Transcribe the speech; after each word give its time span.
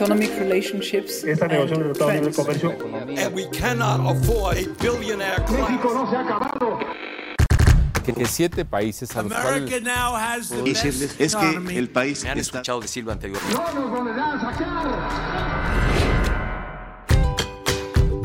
Economic 0.00 0.30
relationships 0.38 1.24
Esta 1.24 1.44
and 1.44 1.52
negociación 1.52 1.82
de 1.82 1.88
Libre 1.88 2.32
trends. 2.32 2.36
Comercio 2.36 2.70
And 3.18 3.34
we 3.34 3.46
cannot 3.50 4.00
afford 4.10 4.56
a 4.56 4.66
billionaire 4.80 5.44
que, 8.02 8.14
que 8.14 8.26
siete 8.26 8.64
países 8.64 9.14
a 9.14 9.22
los 9.22 9.32
cuales 9.32 9.62
America 9.62 9.80
now 9.80 10.16
has 10.16 10.48
the 10.48 10.62
decirles 10.62 11.18
best 11.18 11.20
es 11.20 11.36
que 11.36 11.78
el 11.78 11.90
país 11.90 12.24
Me 12.24 12.30
han 12.30 12.38
está 12.38 12.58
escuchado 12.58 12.80
decirlo 12.80 13.12
anteriormente. 13.12 13.60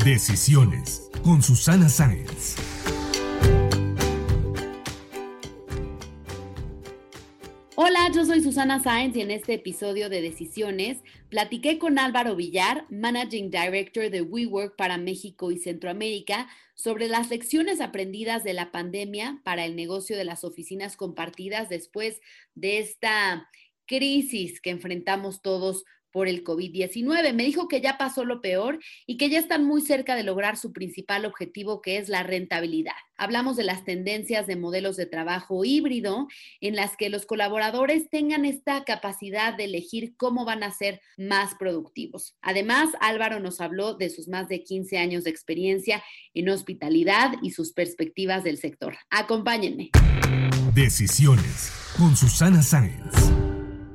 Decisiones 0.02 1.10
con 1.22 1.42
Susana 1.42 1.88
Sáenz. 1.88 2.56
Hola, 7.78 8.10
yo 8.10 8.24
soy 8.24 8.40
Susana 8.40 8.82
Sáenz 8.82 9.14
y 9.16 9.20
en 9.20 9.30
este 9.30 9.52
episodio 9.52 10.08
de 10.08 10.22
Decisiones 10.22 11.02
platiqué 11.28 11.78
con 11.78 11.98
Álvaro 11.98 12.34
Villar, 12.34 12.86
Managing 12.88 13.50
Director 13.50 14.08
de 14.08 14.22
WeWork 14.22 14.76
para 14.76 14.96
México 14.96 15.50
y 15.50 15.58
Centroamérica, 15.58 16.48
sobre 16.74 17.06
las 17.06 17.28
lecciones 17.28 17.82
aprendidas 17.82 18.44
de 18.44 18.54
la 18.54 18.72
pandemia 18.72 19.42
para 19.44 19.66
el 19.66 19.76
negocio 19.76 20.16
de 20.16 20.24
las 20.24 20.42
oficinas 20.42 20.96
compartidas 20.96 21.68
después 21.68 22.22
de 22.54 22.78
esta 22.78 23.46
crisis 23.84 24.62
que 24.62 24.70
enfrentamos 24.70 25.42
todos 25.42 25.84
por 26.16 26.28
el 26.28 26.44
COVID-19. 26.44 27.34
Me 27.34 27.44
dijo 27.44 27.68
que 27.68 27.82
ya 27.82 27.98
pasó 27.98 28.24
lo 28.24 28.40
peor 28.40 28.78
y 29.06 29.18
que 29.18 29.28
ya 29.28 29.38
están 29.38 29.66
muy 29.66 29.82
cerca 29.82 30.14
de 30.14 30.22
lograr 30.22 30.56
su 30.56 30.72
principal 30.72 31.26
objetivo, 31.26 31.82
que 31.82 31.98
es 31.98 32.08
la 32.08 32.22
rentabilidad. 32.22 32.94
Hablamos 33.18 33.58
de 33.58 33.64
las 33.64 33.84
tendencias 33.84 34.46
de 34.46 34.56
modelos 34.56 34.96
de 34.96 35.04
trabajo 35.04 35.62
híbrido 35.62 36.26
en 36.62 36.74
las 36.74 36.96
que 36.96 37.10
los 37.10 37.26
colaboradores 37.26 38.08
tengan 38.08 38.46
esta 38.46 38.82
capacidad 38.84 39.54
de 39.58 39.64
elegir 39.64 40.16
cómo 40.16 40.46
van 40.46 40.62
a 40.62 40.70
ser 40.70 41.02
más 41.18 41.54
productivos. 41.54 42.34
Además, 42.40 42.88
Álvaro 43.00 43.38
nos 43.38 43.60
habló 43.60 43.92
de 43.92 44.08
sus 44.08 44.26
más 44.26 44.48
de 44.48 44.62
15 44.62 44.96
años 44.96 45.24
de 45.24 45.30
experiencia 45.30 46.02
en 46.32 46.48
hospitalidad 46.48 47.32
y 47.42 47.50
sus 47.50 47.74
perspectivas 47.74 48.42
del 48.42 48.56
sector. 48.56 48.96
Acompáñenme. 49.10 49.90
Decisiones 50.72 51.72
con 51.98 52.16
Susana 52.16 52.62
Sáenz. 52.62 53.45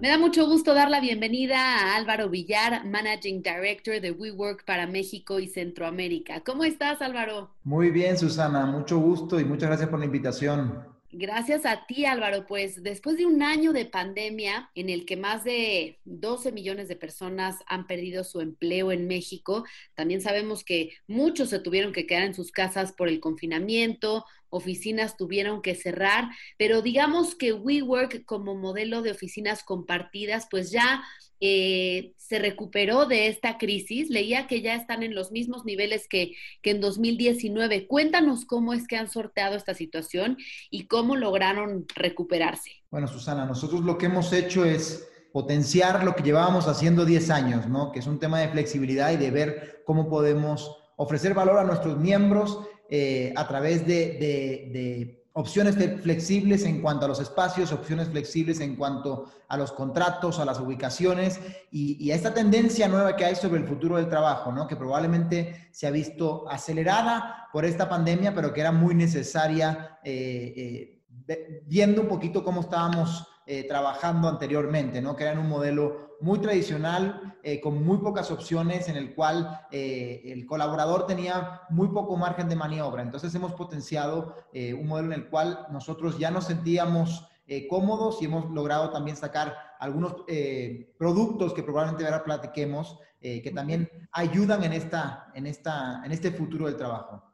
Me 0.02 0.08
da 0.08 0.18
mucho 0.18 0.48
gusto 0.48 0.74
dar 0.74 0.90
la 0.90 1.00
bienvenida 1.00 1.60
a 1.60 1.96
Álvaro 1.96 2.28
Villar, 2.28 2.88
Managing 2.88 3.44
Director 3.44 4.02
de 4.02 4.10
WeWork 4.10 4.66
para 4.66 4.88
México 4.88 5.38
y 5.38 5.48
Centroamérica. 5.48 6.42
¿Cómo 6.42 6.64
estás, 6.64 7.04
Álvaro? 7.04 7.52
Muy 7.64 7.92
bien, 7.92 8.18
Susana, 8.18 8.66
mucho 8.66 8.98
gusto 8.98 9.40
y 9.40 9.46
muchas 9.46 9.70
gracias 9.70 9.90
por 9.90 10.00
la 10.00 10.06
invitación. 10.06 10.88
Gracias 11.12 11.68
a 11.68 11.86
ti, 11.86 12.06
Álvaro. 12.06 12.48
Pues 12.48 12.82
después 12.82 13.18
de 13.18 13.28
un 13.28 13.44
año 13.44 13.74
de 13.74 13.86
pandemia 13.86 14.72
en 14.74 14.90
el 14.90 15.06
que 15.06 15.18
más 15.18 15.44
de 15.44 16.00
12 16.06 16.52
millones 16.52 16.88
de 16.88 16.96
personas 16.96 17.58
han 17.68 17.86
perdido 17.86 18.24
su 18.24 18.42
empleo 18.42 18.92
en 18.92 19.08
México, 19.08 19.66
también 19.94 20.22
sabemos 20.22 20.64
que 20.64 20.94
muchos 21.06 21.50
se 21.50 21.60
tuvieron 21.60 21.94
que 21.94 22.08
quedar 22.08 22.24
en 22.24 22.34
sus 22.34 22.52
casas 22.52 22.92
por 22.92 23.08
el 23.08 23.20
confinamiento, 23.20 24.26
oficinas 24.52 25.18
tuvieron 25.18 25.64
que 25.64 25.74
cerrar, 25.74 26.30
pero 26.58 26.84
digamos 26.84 27.34
que 27.34 27.54
WeWork 27.54 28.26
como 28.26 28.54
modelo 28.56 29.02
de 29.02 29.12
oficinas 29.12 29.64
compartidas, 29.64 30.48
pues 30.52 30.70
ya 30.70 31.04
eh, 31.40 32.14
se 32.18 32.38
recuperó 32.38 33.08
de 33.08 33.28
esta 33.28 33.58
crisis. 33.58 34.10
Leía 34.12 34.46
que 34.46 34.62
ya 34.62 34.76
están 34.76 35.02
en 35.02 35.16
los 35.16 35.32
mismos 35.32 35.66
niveles 35.66 36.08
que, 36.08 36.34
que 36.62 36.70
en 36.70 36.82
2019. 36.82 37.88
Cuéntanos 37.88 38.46
cómo 38.46 38.74
es 38.74 38.88
que 38.88 38.98
han 38.98 39.10
sorteado 39.10 39.56
esta 39.56 39.74
situación 39.74 40.38
y 40.70 40.86
cómo 40.86 41.16
lograron 41.16 41.86
recuperarse. 41.96 42.72
Bueno, 42.92 43.08
Susana, 43.08 43.46
nosotros 43.46 43.82
lo 43.82 43.98
que 43.98 44.06
hemos 44.06 44.32
hecho 44.34 44.66
es 44.66 45.08
potenciar 45.34 46.04
lo 46.04 46.16
que 46.16 46.24
llevábamos 46.24 46.68
haciendo 46.68 47.06
10 47.06 47.30
años, 47.32 47.68
¿no? 47.68 47.92
Que 47.92 48.00
es 48.00 48.08
un 48.08 48.20
tema 48.20 48.40
de 48.40 48.50
flexibilidad 48.50 49.12
y 49.12 49.18
de 49.18 49.32
ver 49.32 49.82
cómo 49.86 50.10
podemos 50.10 50.78
ofrecer 50.98 51.34
valor 51.34 51.58
a 51.58 51.64
nuestros 51.64 51.98
miembros 51.98 52.60
eh, 52.94 53.34
a 53.38 53.48
través 53.48 53.88
de, 53.88 55.18
opciones 55.34 55.76
flexibles 56.02 56.66
en 56.66 56.82
cuanto 56.82 57.06
a 57.06 57.08
los 57.08 57.22
espacios, 57.22 57.72
opciones 57.72 58.10
flexibles 58.10 58.60
en 58.60 58.76
cuanto 58.76 59.32
a 59.48 59.56
los 59.56 59.72
contratos, 59.72 60.40
a 60.40 60.46
las 60.46 60.60
ubicaciones 60.60 61.40
y, 61.72 62.06
y, 62.06 62.12
a 62.12 62.16
esta 62.16 62.34
tendencia 62.34 62.90
nueva 62.90 63.16
que 63.16 63.24
hay 63.24 63.36
sobre 63.38 63.62
el 63.62 63.66
futuro 63.66 63.96
del 63.96 64.10
trabajo, 64.10 64.52
¿no? 64.52 64.68
que 64.68 64.76
probablemente 64.76 65.70
se 65.72 65.88
ha 65.88 65.92
visto 65.92 66.50
acelerada 66.50 67.48
por 67.54 67.64
esta 67.64 67.88
pandemia, 67.88 68.36
pero 68.36 68.52
que 68.52 68.60
era 68.60 68.74
muy 68.74 68.94
necesaria 68.94 70.00
eh, 70.04 71.00
eh, 71.28 71.62
viendo 71.66 72.02
un 72.02 72.10
poquito 72.10 72.44
cómo 72.44 72.60
estábamos 72.60 73.26
eh, 73.48 73.68
trabajando 73.68 74.30
anteriormente, 74.30 75.02
¿no? 75.02 75.16
que 75.16 75.24
eran 75.24 75.40
un 75.40 75.50
modelo 75.50 76.18
muy 76.22 76.38
tradicional, 76.40 77.36
eh, 77.42 77.60
con 77.60 77.84
muy 77.84 77.98
pocas 77.98 78.30
opciones, 78.30 78.88
en 78.88 78.96
el 78.96 79.16
cual 79.16 79.62
eh, 79.72 80.22
el 80.26 80.46
colaborador 80.46 81.08
tenía 81.08 81.62
muy 81.72 81.88
poco 81.88 82.16
margen 82.18 82.48
de 82.50 82.56
maniobra. 82.56 83.02
Entonces 83.02 83.34
hemos 83.34 83.54
potenciado 83.54 84.36
un 84.54 84.88
modelo 84.88 85.14
en 85.14 85.22
el 85.22 85.30
cual 85.30 85.66
nosotros 85.72 86.20
ya 86.20 86.30
nos 86.30 86.46
sentíamos 86.46 87.28
cómodos 87.70 88.22
y 88.22 88.26
hemos 88.26 88.50
logrado 88.52 88.92
también 88.92 89.18
sacar 89.18 89.56
algunos 89.80 90.18
productos 90.98 91.54
que 91.54 91.64
probablemente 91.64 92.06
ahora 92.06 92.24
platiquemos, 92.24 93.00
que 93.20 93.52
también 93.54 93.90
ayudan 94.12 94.64
en, 94.64 94.74
esta, 94.74 95.32
en, 95.34 95.48
esta, 95.48 96.02
en 96.06 96.12
este 96.12 96.32
futuro 96.32 96.68
del 96.68 96.78
trabajo. 96.78 97.31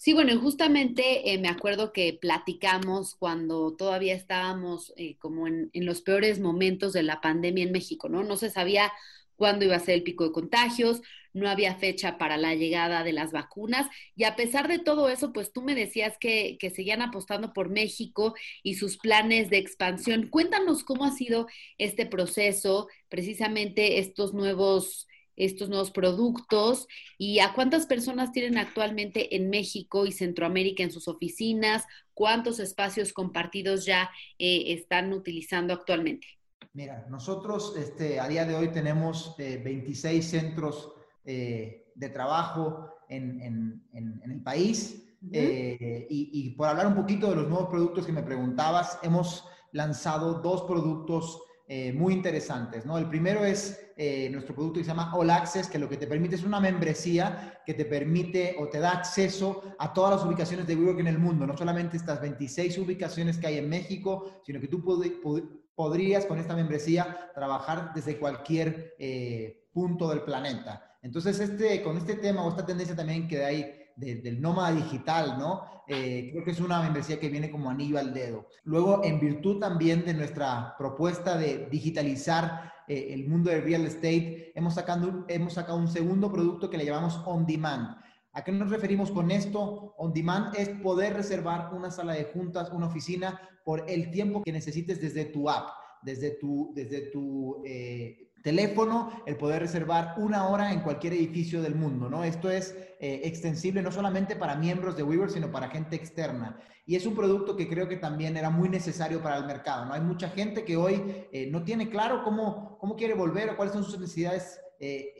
Sí, 0.00 0.14
bueno, 0.14 0.40
justamente 0.40 1.30
eh, 1.30 1.38
me 1.38 1.48
acuerdo 1.48 1.92
que 1.92 2.14
platicamos 2.18 3.14
cuando 3.16 3.76
todavía 3.76 4.14
estábamos 4.14 4.94
eh, 4.96 5.18
como 5.18 5.46
en, 5.46 5.68
en, 5.74 5.84
los 5.84 6.00
peores 6.00 6.40
momentos 6.40 6.94
de 6.94 7.02
la 7.02 7.20
pandemia 7.20 7.64
en 7.64 7.72
México, 7.72 8.08
¿no? 8.08 8.22
No 8.24 8.38
se 8.38 8.48
sabía 8.48 8.90
cuándo 9.36 9.66
iba 9.66 9.76
a 9.76 9.80
ser 9.80 9.96
el 9.96 10.02
pico 10.02 10.24
de 10.24 10.32
contagios, 10.32 11.02
no 11.34 11.50
había 11.50 11.74
fecha 11.74 12.16
para 12.16 12.38
la 12.38 12.54
llegada 12.54 13.04
de 13.04 13.12
las 13.12 13.30
vacunas 13.30 13.88
y 14.16 14.24
a 14.24 14.36
pesar 14.36 14.68
de 14.68 14.78
todo 14.78 15.10
eso, 15.10 15.34
pues 15.34 15.52
tú 15.52 15.60
me 15.60 15.74
decías 15.74 16.16
que, 16.18 16.56
que 16.58 16.70
seguían 16.70 17.02
apostando 17.02 17.52
por 17.52 17.68
México 17.68 18.34
y 18.62 18.76
sus 18.76 18.96
planes 18.96 19.50
de 19.50 19.58
expansión. 19.58 20.28
Cuéntanos 20.30 20.82
cómo 20.82 21.04
ha 21.04 21.12
sido 21.12 21.46
este 21.76 22.06
proceso, 22.06 22.88
precisamente 23.10 23.98
estos 23.98 24.32
nuevos 24.32 25.06
estos 25.44 25.68
nuevos 25.68 25.90
productos 25.90 26.86
y 27.18 27.38
a 27.40 27.52
cuántas 27.54 27.86
personas 27.86 28.32
tienen 28.32 28.58
actualmente 28.58 29.36
en 29.36 29.48
México 29.50 30.06
y 30.06 30.12
Centroamérica 30.12 30.82
en 30.82 30.92
sus 30.92 31.08
oficinas, 31.08 31.84
cuántos 32.14 32.60
espacios 32.60 33.12
compartidos 33.12 33.84
ya 33.86 34.10
eh, 34.38 34.72
están 34.72 35.12
utilizando 35.12 35.72
actualmente. 35.72 36.26
Mira, 36.72 37.06
nosotros 37.10 37.74
este, 37.76 38.20
a 38.20 38.28
día 38.28 38.44
de 38.44 38.54
hoy 38.54 38.68
tenemos 38.68 39.34
eh, 39.38 39.60
26 39.64 40.24
centros 40.24 40.92
eh, 41.24 41.90
de 41.94 42.08
trabajo 42.10 42.98
en, 43.08 43.40
en, 43.40 43.82
en, 43.92 44.20
en 44.22 44.30
el 44.30 44.42
país 44.42 45.02
uh 45.22 45.26
-huh. 45.26 46.06
y, 46.08 46.30
y 46.32 46.50
por 46.50 46.68
hablar 46.68 46.86
un 46.86 46.94
poquito 46.94 47.28
de 47.30 47.36
los 47.36 47.48
nuevos 47.48 47.68
productos 47.68 48.06
que 48.06 48.12
me 48.12 48.22
preguntabas, 48.22 48.98
hemos 49.02 49.44
lanzado 49.72 50.40
dos 50.40 50.62
productos 50.62 51.42
eh, 51.72 51.92
muy 51.92 52.14
interesantes, 52.14 52.84
¿no? 52.84 52.98
El 52.98 53.08
primero 53.08 53.44
es 53.44 53.89
eh, 54.02 54.30
nuestro 54.30 54.54
producto 54.54 54.78
que 54.78 54.84
se 54.84 54.88
llama 54.88 55.14
All 55.14 55.28
Access, 55.28 55.68
que 55.68 55.78
lo 55.78 55.86
que 55.86 55.98
te 55.98 56.06
permite 56.06 56.36
es 56.36 56.42
una 56.42 56.58
membresía 56.58 57.60
que 57.66 57.74
te 57.74 57.84
permite 57.84 58.56
o 58.58 58.66
te 58.66 58.78
da 58.78 58.92
acceso 58.92 59.62
a 59.78 59.92
todas 59.92 60.16
las 60.16 60.24
ubicaciones 60.24 60.66
de 60.66 60.74
WeWork 60.74 61.00
en 61.00 61.08
el 61.08 61.18
mundo, 61.18 61.46
no 61.46 61.54
solamente 61.54 61.98
estas 61.98 62.18
26 62.18 62.78
ubicaciones 62.78 63.36
que 63.36 63.48
hay 63.48 63.58
en 63.58 63.68
México, 63.68 64.40
sino 64.46 64.58
que 64.58 64.68
tú 64.68 64.82
pod 64.82 65.04
pod 65.22 65.42
podrías 65.74 66.24
con 66.24 66.38
esta 66.38 66.56
membresía 66.56 67.30
trabajar 67.34 67.92
desde 67.94 68.18
cualquier 68.18 68.94
eh, 68.98 69.68
punto 69.70 70.08
del 70.08 70.22
planeta. 70.22 70.96
Entonces, 71.02 71.38
este, 71.38 71.82
con 71.82 71.98
este 71.98 72.14
tema 72.14 72.42
o 72.42 72.48
esta 72.48 72.64
tendencia 72.64 72.96
también 72.96 73.28
que 73.28 73.44
hay 73.44 73.90
de, 73.96 74.14
del 74.16 74.40
nómada 74.40 74.74
digital, 74.76 75.36
¿no? 75.38 75.82
Eh, 75.86 76.30
creo 76.32 76.44
que 76.44 76.52
es 76.52 76.60
una 76.60 76.80
membresía 76.80 77.20
que 77.20 77.28
viene 77.28 77.50
como 77.50 77.68
anillo 77.68 77.98
al 77.98 78.14
dedo. 78.14 78.46
Luego, 78.64 79.04
en 79.04 79.20
virtud 79.20 79.58
también 79.58 80.06
de 80.06 80.14
nuestra 80.14 80.74
propuesta 80.78 81.36
de 81.36 81.66
digitalizar 81.70 82.72
eh, 82.90 83.14
el 83.14 83.28
mundo 83.28 83.50
del 83.50 83.62
real 83.62 83.86
estate, 83.86 84.50
hemos 84.56 84.74
sacado, 84.74 85.24
hemos 85.28 85.52
sacado 85.52 85.78
un 85.78 85.86
segundo 85.86 86.32
producto 86.32 86.68
que 86.68 86.76
le 86.76 86.84
llamamos 86.84 87.22
On 87.24 87.46
Demand. 87.46 87.96
¿A 88.32 88.42
qué 88.42 88.50
nos 88.50 88.68
referimos 88.68 89.12
con 89.12 89.30
esto? 89.30 89.94
On 89.96 90.12
Demand 90.12 90.52
es 90.56 90.70
poder 90.82 91.14
reservar 91.14 91.72
una 91.72 91.92
sala 91.92 92.14
de 92.14 92.24
juntas, 92.24 92.72
una 92.72 92.88
oficina, 92.88 93.40
por 93.64 93.88
el 93.88 94.10
tiempo 94.10 94.42
que 94.42 94.50
necesites 94.50 95.00
desde 95.00 95.26
tu 95.26 95.48
app. 95.48 95.68
desde 96.02 96.30
tu, 96.40 96.72
desde 96.74 97.10
tu 97.12 97.62
eh, 97.64 98.29
teléfono, 98.42 99.22
el 99.26 99.36
poder 99.36 99.62
reservar 99.62 100.14
una 100.18 100.48
hora 100.48 100.72
en 100.72 100.80
cualquier 100.80 101.12
edificio 101.12 101.60
del 101.62 101.74
mundo, 101.74 102.08
¿no? 102.08 102.24
Esto 102.24 102.50
es 102.50 102.74
eh, 103.00 103.20
extensible 103.24 103.82
no 103.82 103.92
solamente 103.92 104.36
para 104.36 104.56
miembros 104.56 104.96
de 104.96 105.02
WeWork, 105.02 105.30
sino 105.30 105.50
para 105.50 105.68
gente 105.68 105.96
externa. 105.96 106.58
Y 106.86 106.96
es 106.96 107.06
un 107.06 107.14
producto 107.14 107.56
que 107.56 107.68
creo 107.68 107.88
que 107.88 107.96
también 107.96 108.36
era 108.36 108.50
muy 108.50 108.68
necesario 108.68 109.22
para 109.22 109.36
el 109.36 109.46
mercado, 109.46 109.84
¿no? 109.84 109.92
Hay 109.92 110.00
mucha 110.00 110.28
gente 110.30 110.64
que 110.64 110.76
hoy 110.76 111.26
eh, 111.32 111.48
no 111.50 111.62
tiene 111.64 111.90
claro 111.90 112.22
cómo, 112.24 112.78
cómo 112.78 112.96
quiere 112.96 113.14
volver 113.14 113.50
o 113.50 113.56
cuáles 113.56 113.74
son 113.74 113.84
sus 113.84 113.98
necesidades 113.98 114.60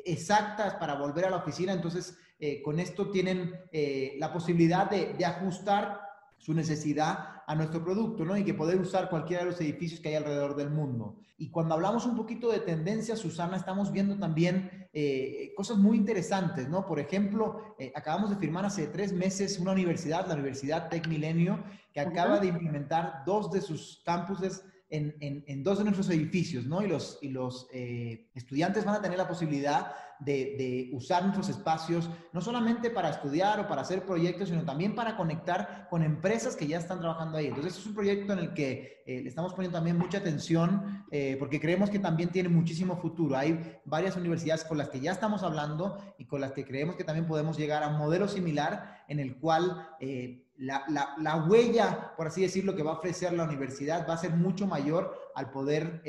exactas 0.06 0.76
para 0.76 0.94
volver 0.94 1.26
a 1.26 1.30
la 1.30 1.36
oficina, 1.36 1.74
entonces 1.74 2.16
con 2.64 2.80
esto 2.80 3.10
tienen 3.10 3.52
la 4.18 4.32
posibilidad 4.32 4.88
de 4.88 5.22
ajustar 5.22 6.00
su 6.38 6.54
necesidad 6.54 7.39
a 7.50 7.54
nuestro 7.56 7.82
producto, 7.82 8.24
¿no? 8.24 8.36
Y 8.36 8.44
que 8.44 8.54
poder 8.54 8.80
usar 8.80 9.10
cualquiera 9.10 9.42
de 9.42 9.50
los 9.50 9.60
edificios 9.60 9.98
que 9.98 10.10
hay 10.10 10.14
alrededor 10.14 10.54
del 10.54 10.70
mundo. 10.70 11.16
Y 11.36 11.50
cuando 11.50 11.74
hablamos 11.74 12.06
un 12.06 12.14
poquito 12.14 12.48
de 12.48 12.60
tendencia, 12.60 13.16
Susana, 13.16 13.56
estamos 13.56 13.90
viendo 13.90 14.16
también 14.16 14.88
eh, 14.92 15.52
cosas 15.56 15.76
muy 15.76 15.96
interesantes, 15.96 16.68
¿no? 16.68 16.86
Por 16.86 17.00
ejemplo, 17.00 17.74
eh, 17.76 17.90
acabamos 17.96 18.30
de 18.30 18.36
firmar 18.36 18.66
hace 18.66 18.86
tres 18.86 19.12
meses 19.12 19.58
una 19.58 19.72
universidad, 19.72 20.28
la 20.28 20.34
Universidad 20.34 20.88
Tech 20.88 21.08
Milenio, 21.08 21.64
que 21.92 21.98
acaba 21.98 22.38
de 22.38 22.46
implementar 22.46 23.24
dos 23.26 23.50
de 23.50 23.60
sus 23.60 24.00
campuses 24.04 24.64
en, 24.90 25.44
en, 25.46 25.62
dos 25.62 25.78
de 25.78 25.84
nuestros 25.84 26.10
edificios, 26.10 26.66
¿no? 26.66 26.82
Y 26.82 26.88
los, 26.88 27.18
y 27.22 27.28
los 27.28 27.68
eh, 27.72 28.28
estudiantes 28.34 28.84
van 28.84 28.96
a 28.96 29.00
tener 29.00 29.18
la 29.18 29.28
posibilidad 29.28 29.92
de, 30.18 30.90
usar 30.92 31.22
nuestros 31.22 31.48
espacios, 31.48 32.10
no 32.32 32.40
solamente 32.40 32.90
para 32.90 33.10
estudiar 33.10 33.60
o 33.60 33.68
para 33.68 33.82
hacer 33.82 34.04
proyectos, 34.04 34.48
sino 34.48 34.64
también 34.64 34.94
para 34.94 35.16
conectar 35.16 35.86
con 35.88 36.02
empresas 36.02 36.56
que 36.56 36.66
ya 36.66 36.78
están 36.78 36.98
trabajando 36.98 37.38
ahí. 37.38 37.46
Entonces, 37.46 37.78
es 37.78 37.86
un 37.86 37.94
proyecto 37.94 38.32
en 38.32 38.40
el 38.40 38.52
que 38.52 39.02
eh, 39.06 39.22
le 39.22 39.28
estamos 39.28 39.54
poniendo 39.54 39.78
también 39.78 39.96
mucha 39.96 40.18
atención 40.18 41.04
eh, 41.10 41.36
porque 41.38 41.60
creemos 41.60 41.88
que 41.88 41.98
también 41.98 42.30
tiene 42.30 42.48
muchísimo 42.48 42.96
futuro. 42.96 43.36
Hay 43.36 43.78
varias 43.84 44.16
universidades 44.16 44.64
con 44.64 44.76
las 44.76 44.88
que 44.88 45.00
ya 45.00 45.12
estamos 45.12 45.42
hablando 45.42 45.96
y 46.18 46.26
con 46.26 46.40
las 46.40 46.52
que 46.52 46.64
creemos 46.64 46.96
que 46.96 47.04
también 47.04 47.26
podemos 47.26 47.56
llegar 47.56 47.82
a 47.82 47.88
un 47.88 47.98
modelo 47.98 48.28
similar 48.28 49.04
en 49.08 49.20
el 49.20 49.36
cual... 49.36 49.88
Eh, 50.60 50.64
la, 50.88 51.14
la, 51.18 51.36
huella, 51.44 52.12
por 52.16 52.26
así 52.26 52.42
decirlo, 52.42 52.76
que 52.76 52.82
va 52.82 52.92
a 52.92 52.98
ofrecer 52.98 53.32
la 53.32 53.44
universidad 53.44 54.06
va 54.08 54.14
a 54.14 54.18
ser 54.18 54.32
mucho 54.32 54.66
mayor 54.66 55.14
al 55.34 55.50
poder 55.50 56.02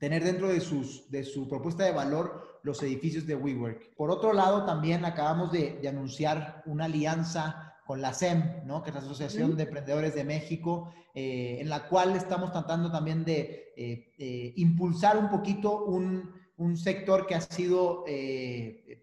tener 0.00 0.24
dentro 0.24 0.48
de, 0.48 0.60
sus, 0.60 1.10
de 1.10 1.22
su 1.22 1.48
propuesta 1.48 1.84
de 1.84 1.92
valor 1.92 2.54
los 2.64 2.82
edificios 2.82 3.26
de 3.26 3.36
WeWork. 3.36 3.94
Por 3.94 4.10
otro 4.10 4.32
lado, 4.32 4.64
también 4.64 5.04
acabamos 5.04 5.52
de, 5.52 5.78
anunciar 5.86 6.62
una 6.66 6.86
alianza 6.86 7.74
con 7.86 8.00
la 8.00 8.14
SEM, 8.14 8.66
¿no? 8.66 8.82
que 8.82 8.88
es 8.88 8.94
la 8.94 9.02
Asociación 9.02 9.56
de 9.56 9.64
Emprendedores 9.64 10.14
de 10.14 10.24
México, 10.24 10.90
eh, 11.14 11.58
en 11.60 11.68
la 11.68 11.86
cual 11.86 12.16
estamos 12.16 12.50
tratando 12.50 12.90
también 12.90 13.22
de 13.24 13.74
eh, 13.76 14.12
eh, 14.18 14.54
impulsar 14.56 15.18
un 15.18 15.28
poquito 15.28 15.84
un, 15.84 16.32
un, 16.56 16.76
sector 16.78 17.26
que 17.26 17.34
ha 17.34 17.40
sido 17.42 18.04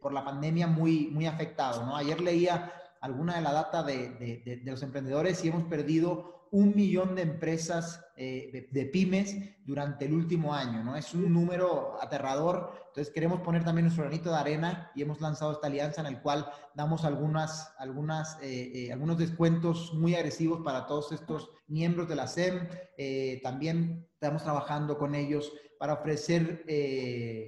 por 0.02 0.12
la 0.12 0.26
pandemia 0.26 0.66
muy, 0.66 1.08
muy 1.12 1.28
afectado. 1.28 1.86
¿no? 1.86 1.96
Ayer 1.96 2.20
leía 2.20 2.74
alguna 3.02 3.36
de 3.36 3.42
la 3.42 3.54
data 3.54 3.84
de, 3.84 4.10
de, 4.46 4.62
de 4.64 4.72
los 4.72 4.82
emprendedores 4.84 5.44
y 5.44 5.50
hemos 5.50 5.64
perdido 5.66 6.42
un 6.52 6.76
millón 6.76 7.16
de 7.16 7.22
empresas 7.22 8.06
eh, 8.18 8.68
de, 8.72 8.86
pymes 8.86 9.38
durante 9.66 10.06
el 10.06 10.14
último 10.14 10.54
año, 10.54 10.84
¿no? 10.84 10.98
Es 10.98 11.14
un 11.14 11.34
número 11.34 11.98
aterrador. 12.02 12.74
Entonces 12.88 13.14
queremos 13.14 13.40
poner 13.40 13.64
también 13.64 13.86
nuestro 13.86 14.04
granito 14.04 14.30
de 14.30 14.36
arena 14.36 14.92
y 14.94 15.02
hemos 15.02 15.22
lanzado 15.22 15.54
esta 15.54 15.68
alianza 15.68 16.02
en 16.02 16.08
el 16.08 16.22
cual 16.22 16.52
damos 16.76 17.06
algunas, 17.06 17.74
algunas, 17.78 18.38
eh, 18.42 18.72
eh, 18.76 18.92
algunos 18.92 19.18
descuentos 19.18 19.94
muy 19.94 20.14
agresivos 20.14 20.60
para 20.62 20.88
todos 20.88 21.14
estos 21.14 21.52
miembros 21.68 22.10
de 22.10 22.16
la 22.16 22.28
SEM. 22.28 22.68
también 23.42 24.10
estamos 24.14 24.44
trabajando 24.44 24.98
con 24.98 25.16
ellos 25.16 25.54
para 25.80 25.94
ofrecer 25.94 26.66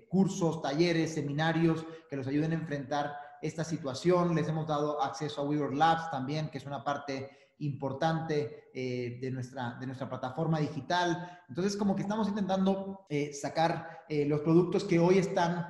cursos, 0.10 0.62
talleres, 0.62 1.14
seminarios 1.14 1.86
que 2.10 2.16
los 2.16 2.26
ayuden 2.26 2.54
a 2.54 2.56
enfrentar 2.56 3.23
esta 3.44 3.64
situación. 3.64 4.34
Les 4.34 4.48
hemos 4.48 4.68
dado 4.68 5.02
acceso 5.02 5.42
a 5.42 5.44
Weaver 5.44 5.74
Labs 5.74 6.10
también, 6.10 6.50
que 6.50 6.58
es 6.58 6.66
una 6.66 6.84
parte 6.84 7.30
importante 7.60 8.70
eh, 8.74 9.18
de, 9.22 9.32
nuestra, 9.32 9.78
de 9.80 9.86
nuestra 9.86 10.10
plataforma 10.10 10.60
digital. 10.60 11.42
Entonces, 11.50 11.78
como 11.78 11.96
que 11.96 12.02
estamos 12.02 12.28
intentando 12.28 13.06
eh, 13.10 13.34
sacar 13.34 14.04
eh, 14.10 14.26
los 14.26 14.42
productos 14.42 14.86
que 14.86 15.00
hoy 15.00 15.18
están 15.18 15.68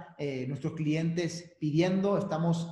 nuestros 0.48 0.74
clientes 0.74 1.56
pidiendo. 1.60 2.18
Estamos, 2.18 2.72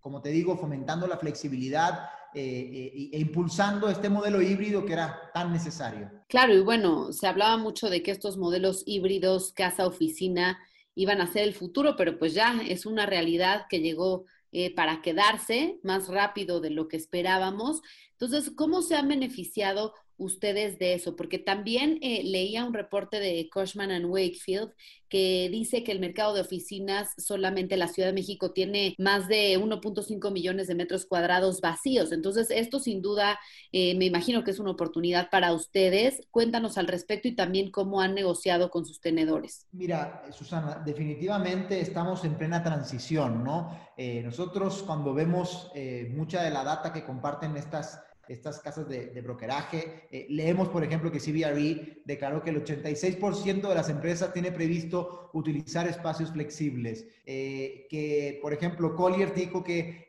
como 0.00 0.22
te 0.22 0.30
digo, 0.30 0.56
fomentando 0.56 1.06
la 1.06 1.18
flexibilidad 1.18 2.08
e, 2.34 3.10
e 3.12 3.18
impulsando 3.18 3.90
este 3.90 4.08
modelo 4.08 4.40
híbrido 4.40 4.86
que 4.86 4.94
era 4.94 5.30
tan 5.34 5.52
necesario. 5.52 6.10
Claro, 6.28 6.54
y 6.54 6.60
bueno, 6.60 7.12
se 7.12 7.26
hablaba 7.26 7.58
mucho 7.58 7.90
de 7.90 8.02
que 8.02 8.10
estos 8.10 8.38
modelos 8.38 8.84
híbridos, 8.86 9.52
casa-oficina, 9.52 10.58
iban 10.98 11.20
a 11.20 11.32
ser 11.32 11.44
el 11.44 11.54
futuro, 11.54 11.94
pero 11.96 12.18
pues 12.18 12.34
ya 12.34 12.60
es 12.66 12.84
una 12.84 13.06
realidad 13.06 13.66
que 13.70 13.78
llegó 13.78 14.24
eh, 14.50 14.74
para 14.74 15.00
quedarse 15.00 15.78
más 15.84 16.08
rápido 16.08 16.60
de 16.60 16.70
lo 16.70 16.88
que 16.88 16.96
esperábamos. 16.96 17.82
Entonces, 18.10 18.50
¿cómo 18.56 18.82
se 18.82 18.96
han 18.96 19.06
beneficiado 19.06 19.94
ustedes 20.18 20.78
de 20.78 20.94
eso? 20.94 21.16
Porque 21.16 21.38
también 21.38 21.98
eh, 22.02 22.22
leía 22.24 22.64
un 22.64 22.74
reporte 22.74 23.20
de 23.20 23.48
Cushman 23.52 23.90
and 23.90 24.06
Wakefield 24.06 24.72
que 25.08 25.48
dice 25.50 25.84
que 25.84 25.92
el 25.92 26.00
mercado 26.00 26.34
de 26.34 26.42
oficinas 26.42 27.14
solamente 27.16 27.78
la 27.78 27.88
Ciudad 27.88 28.10
de 28.10 28.12
México 28.12 28.52
tiene 28.52 28.94
más 28.98 29.26
de 29.26 29.58
1.5 29.58 30.30
millones 30.30 30.66
de 30.66 30.74
metros 30.74 31.06
cuadrados 31.06 31.62
vacíos. 31.62 32.12
Entonces, 32.12 32.50
esto 32.50 32.78
sin 32.78 33.00
duda 33.00 33.38
eh, 33.72 33.96
me 33.96 34.04
imagino 34.04 34.44
que 34.44 34.50
es 34.50 34.58
una 34.58 34.72
oportunidad 34.72 35.30
para 35.30 35.54
ustedes. 35.54 36.20
Cuéntanos 36.30 36.76
al 36.76 36.88
respecto 36.88 37.26
y 37.28 37.34
también 37.34 37.70
cómo 37.70 38.02
han 38.02 38.14
negociado 38.14 38.70
con 38.70 38.84
sus 38.84 39.00
tenedores. 39.00 39.66
Mira, 39.72 40.24
Susana, 40.30 40.82
definitivamente 40.84 41.80
estamos 41.80 42.24
en 42.24 42.36
plena 42.36 42.62
transición, 42.62 43.42
¿no? 43.44 43.88
Eh, 43.96 44.22
nosotros 44.22 44.82
cuando 44.82 45.14
vemos 45.14 45.70
mucha 46.10 46.42
de 46.42 46.50
la 46.50 46.64
data 46.64 46.92
que 46.92 47.04
comparten 47.04 47.56
estas 47.56 48.02
estas 48.28 48.60
casas 48.60 48.88
de, 48.88 49.20
brokeraje. 49.22 50.06
Eh, 50.10 50.26
leemos, 50.30 50.68
por 50.68 50.84
ejemplo, 50.84 51.10
que 51.10 51.20
CBRE 51.20 52.02
declaró 52.04 52.42
que 52.42 52.50
el 52.50 52.64
86% 52.64 53.68
de 53.68 53.74
las 53.74 53.88
empresas 53.88 54.32
tiene 54.32 54.52
previsto 54.52 55.30
utilizar 55.32 55.86
espacios 55.86 56.32
flexibles. 56.32 57.06
Eh, 57.26 57.86
que, 57.90 58.38
por 58.42 58.52
ejemplo, 58.52 58.94
Collier 58.94 59.34
dijo 59.34 59.62
que 59.62 60.08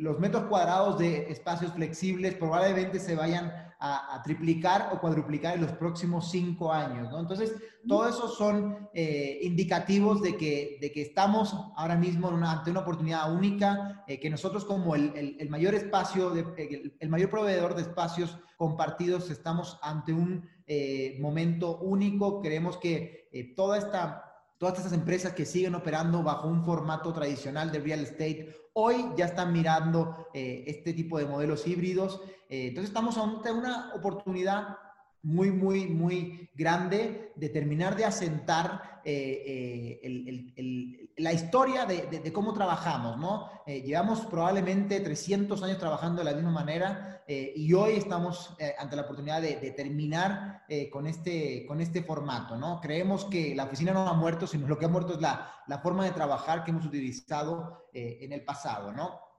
los 0.00 0.18
metros 0.18 0.44
cuadrados 0.44 0.98
de 0.98 1.30
espacios 1.30 1.72
flexibles 1.72 2.34
probablemente 2.34 2.98
se 2.98 3.14
vayan 3.14 3.69
a, 3.80 4.20
triplicar 4.22 4.90
o 4.92 5.00
cuadruplicar 5.00 5.54
en 5.54 5.62
los 5.62 5.72
próximos 5.72 6.30
cinco 6.30 6.70
años, 6.72 7.10
¿no? 7.10 7.18
Entonces, 7.18 7.54
todo 7.88 8.06
eso 8.06 8.28
son 8.28 8.90
eh, 8.92 9.38
indicativos 9.42 10.20
de 10.20 10.36
que, 10.36 10.76
de 10.80 10.92
que 10.92 11.00
estamos 11.00 11.54
ahora 11.76 11.96
mismo 11.96 12.28
ante 12.28 12.70
una 12.70 12.80
oportunidad 12.80 13.32
única, 13.34 14.04
eh, 14.06 14.20
que 14.20 14.28
nosotros 14.28 14.66
como 14.66 14.94
el, 14.94 15.36
el, 15.38 15.48
mayor 15.48 15.74
espacio, 15.74 16.30
de, 16.30 16.92
el, 17.00 17.08
mayor 17.08 17.30
proveedor 17.30 17.74
de 17.74 17.82
espacios 17.82 18.38
compartidos, 18.58 19.30
estamos 19.30 19.78
ante 19.82 20.12
un 20.12 20.46
eh, 20.66 21.16
momento 21.18 21.78
único. 21.78 22.42
Creemos 22.42 22.76
que 22.76 23.30
toda 23.56 23.78
esta 23.78 24.29
todas 24.60 24.76
estas 24.76 24.92
empresas 24.92 25.32
que 25.32 25.46
siguen 25.46 25.74
operando 25.74 26.22
bajo 26.22 26.46
un 26.46 26.62
formato 26.62 27.14
tradicional 27.14 27.72
de 27.72 27.78
real 27.78 28.00
estate, 28.00 28.54
hoy 28.74 29.06
ya 29.16 29.24
están 29.24 29.54
mirando 29.54 30.28
este 30.34 30.92
tipo 30.92 31.18
de 31.18 31.24
modelos 31.24 31.66
híbridos. 31.66 32.20
Eh, 32.50 32.68
entonces 32.68 32.90
estamos 32.90 33.16
ante 33.16 33.50
una 33.50 33.94
oportunidad 33.94 34.76
muy, 35.22 35.50
muy, 35.50 35.86
muy 35.86 36.50
grande 36.54 37.32
de 37.36 37.48
terminar 37.48 37.96
de 37.96 38.04
asentar 38.04 39.00
eh, 39.04 40.00
eh, 40.02 41.12
la 41.16 41.32
historia 41.32 41.86
de, 41.86 42.32
cómo 42.32 42.52
trabajamos, 42.52 43.18
¿no? 43.18 43.50
llevamos 43.66 44.20
probablemente 44.26 45.00
300 45.00 45.62
años 45.62 45.78
trabajando 45.78 46.22
de 46.22 46.30
la 46.30 46.36
misma 46.36 46.50
manera 46.50 47.22
y 47.28 47.72
hoy 47.72 47.92
estamos 47.92 48.56
ante 48.78 48.96
la 48.96 49.02
oportunidad 49.02 49.40
de, 49.40 49.54
terminar 49.76 50.64
con, 50.90 51.06
este, 51.06 51.64
con 51.66 51.80
este 51.80 52.02
formato, 52.02 52.56
¿no? 52.56 52.80
Creemos 52.80 53.26
que 53.26 53.54
la 53.54 53.64
oficina 53.64 53.92
no 53.92 54.08
ha 54.08 54.14
muerto, 54.14 54.46
sino 54.46 54.66
lo 54.66 54.78
que 54.78 54.86
ha 54.86 54.88
muerto 54.88 55.14
es 55.14 55.20
la, 55.20 55.62
la 55.66 55.78
forma 55.78 56.04
de 56.04 56.10
trabajar 56.10 56.64
que 56.64 56.70
hemos 56.70 56.86
utilizado 56.86 57.88
en 57.92 58.32
el 58.32 58.44
pasado, 58.44 58.92
¿no? 58.92 59.29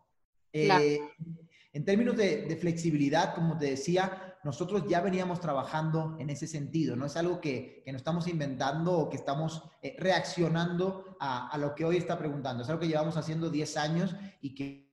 En 0.54 1.86
términos 1.86 2.18
de, 2.18 2.58
flexibilidad, 2.60 3.34
como 3.34 3.58
te 3.58 3.68
decía, 3.68 4.38
nosotros 4.44 4.84
ya 4.90 5.00
veníamos 5.00 5.40
trabajando 5.40 6.18
en 6.20 6.30
ese 6.30 6.48
sentido. 6.48 6.96
No 6.96 7.06
es 7.06 7.16
algo 7.16 7.40
que, 7.40 7.82
que 7.86 7.92
nos 7.92 8.02
estamos 8.02 8.28
inventando 8.28 8.92
o 8.98 9.10
que 9.10 9.16
estamos 9.16 9.64
eh, 9.82 9.96
reaccionando 9.98 11.18
a, 11.20 11.58
lo 11.58 11.74
que 11.76 11.86
hoy 11.86 11.98
está 11.98 12.18
preguntando. 12.18 12.64
Es 12.64 12.70
algo 12.70 12.82
que 12.82 12.88
llevamos 12.88 13.16
haciendo 13.16 13.50
10 13.50 13.78
años 13.78 14.16
y 14.42 14.54
que, 14.56 14.92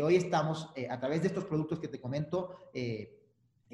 hoy 0.00 0.16
estamos, 0.16 0.70
eh, 0.76 0.88
a 0.88 1.00
través 1.00 1.22
de 1.22 1.28
estos 1.28 1.44
productos 1.44 1.80
que 1.80 1.88
te 1.88 2.00
comento, 2.00 2.56
eh, 2.72 3.21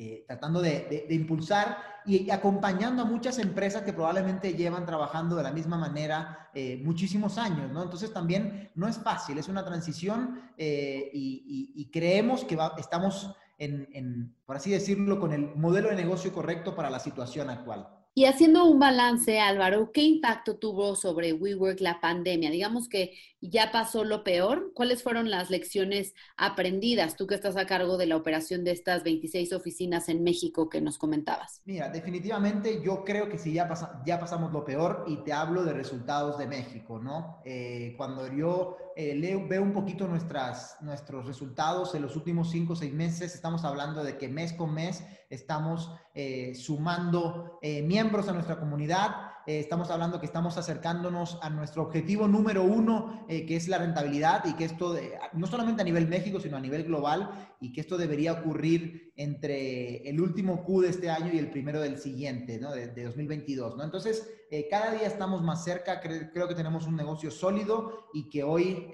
eh, 0.00 0.22
tratando 0.28 0.62
de, 0.62 1.08
impulsar 1.10 1.76
y 2.06 2.30
acompañando 2.30 3.02
a 3.02 3.04
muchas 3.04 3.40
empresas 3.40 3.82
que 3.82 3.92
probablemente 3.92 4.54
llevan 4.54 4.86
trabajando 4.86 5.34
de 5.34 5.42
la 5.42 5.50
misma 5.50 5.76
manera 5.76 6.50
eh, 6.54 6.80
muchísimos 6.84 7.36
años, 7.36 7.72
¿no? 7.72 7.82
Entonces 7.82 8.12
también 8.12 8.70
no 8.76 8.86
es 8.86 8.96
fácil, 8.98 9.38
es 9.38 9.48
una 9.48 9.64
transición 9.64 10.52
eh, 10.56 11.10
y, 11.12 11.90
creemos 11.92 12.44
que 12.44 12.56
estamos 12.78 13.34
en, 13.58 14.36
por 14.46 14.54
así 14.54 14.70
decirlo, 14.70 15.18
con 15.18 15.32
el 15.32 15.56
modelo 15.56 15.88
de 15.88 15.96
negocio 15.96 16.32
correcto 16.32 16.76
para 16.76 16.90
la 16.90 17.00
situación 17.00 17.50
actual. 17.50 17.88
Y 18.18 18.24
haciendo 18.24 18.64
un 18.64 18.80
balance, 18.80 19.38
Álvaro, 19.38 19.92
¿qué 19.92 20.02
impacto 20.02 20.56
tuvo 20.56 20.96
sobre 20.96 21.32
WeWork 21.32 21.78
la 21.78 22.00
pandemia? 22.00 22.50
Digamos 22.50 22.88
que 22.88 23.12
ya 23.40 23.70
pasó 23.70 24.02
lo 24.02 24.24
peor. 24.24 24.72
¿Cuáles 24.74 25.04
fueron 25.04 25.30
las 25.30 25.50
lecciones 25.50 26.14
aprendidas? 26.36 27.14
Tú 27.14 27.28
que 27.28 27.36
estás 27.36 27.56
a 27.56 27.66
cargo 27.66 27.96
de 27.96 28.06
la 28.06 28.16
operación 28.16 28.64
de 28.64 28.72
estas 28.72 29.04
26 29.04 29.52
oficinas 29.52 30.08
en 30.08 30.24
México 30.24 30.68
que 30.68 30.80
nos 30.80 30.98
comentabas. 30.98 31.62
Mira, 31.64 31.90
definitivamente 31.90 32.82
yo 32.82 33.04
creo 33.04 33.28
que 33.28 33.38
sí, 33.38 33.52
ya, 33.52 33.68
pasamos 33.68 34.52
lo 34.52 34.64
peor 34.64 35.04
y 35.06 35.18
te 35.18 35.32
hablo 35.32 35.62
de 35.62 35.72
resultados 35.72 36.38
de 36.38 36.48
México, 36.48 36.98
¿no? 36.98 37.40
Eh, 37.44 37.94
cuando 37.96 38.26
yo 38.34 38.78
eh, 38.96 39.14
leo, 39.14 39.46
veo 39.46 39.62
un 39.62 39.72
poquito 39.72 40.08
nuestras, 40.08 40.76
nuestros 40.80 41.24
resultados 41.24 41.94
en 41.94 42.02
los 42.02 42.16
últimos 42.16 42.50
cinco 42.50 42.72
o 42.72 42.76
seis 42.76 42.92
meses, 42.92 43.36
estamos 43.36 43.62
hablando 43.62 44.02
de 44.02 44.18
que 44.18 44.26
mes 44.26 44.54
con 44.54 44.74
mes 44.74 45.04
estamos 45.28 45.92
eh, 46.14 46.54
sumando 46.54 47.58
miembros 47.62 48.28
a 48.28 48.32
nuestra 48.32 48.58
comunidad, 48.58 49.28
eh, 49.48 49.60
estamos 49.60 49.88
hablando 49.88 50.20
que 50.20 50.26
estamos 50.26 50.58
acercándonos 50.58 51.38
a 51.40 51.48
nuestro 51.48 51.82
objetivo 51.82 52.28
número 52.28 52.64
uno, 52.64 53.24
eh, 53.30 53.46
que 53.46 53.56
es 53.56 53.66
la 53.66 53.78
rentabilidad 53.78 54.44
y 54.44 54.52
que 54.52 54.64
esto, 54.64 54.94
no 55.32 55.46
solamente 55.46 55.80
a 55.80 55.86
nivel 55.86 56.06
México, 56.06 56.38
sino 56.38 56.58
a 56.58 56.60
nivel 56.60 56.84
global, 56.84 57.56
y 57.58 57.72
que 57.72 57.80
esto 57.80 57.96
debería 57.96 58.34
ocurrir 58.34 59.14
entre 59.16 60.06
el 60.06 60.20
último 60.20 60.62
Q 60.64 60.82
de 60.82 60.90
este 60.90 61.08
año 61.08 61.32
y 61.32 61.38
el 61.38 61.50
primero 61.50 61.80
del 61.80 61.96
siguiente, 61.96 62.58
de, 62.58 63.04
2022. 63.04 63.78
¿no? 63.78 63.84
Entonces, 63.84 64.28
eh, 64.50 64.68
cada 64.68 64.92
día 64.92 65.06
estamos 65.06 65.40
más 65.40 65.64
cerca, 65.64 65.98
creo, 65.98 66.46
que 66.46 66.54
tenemos 66.54 66.86
un 66.86 66.96
negocio 66.96 67.30
sólido 67.30 68.10
y 68.12 68.28
que 68.28 68.42
hoy 68.42 68.90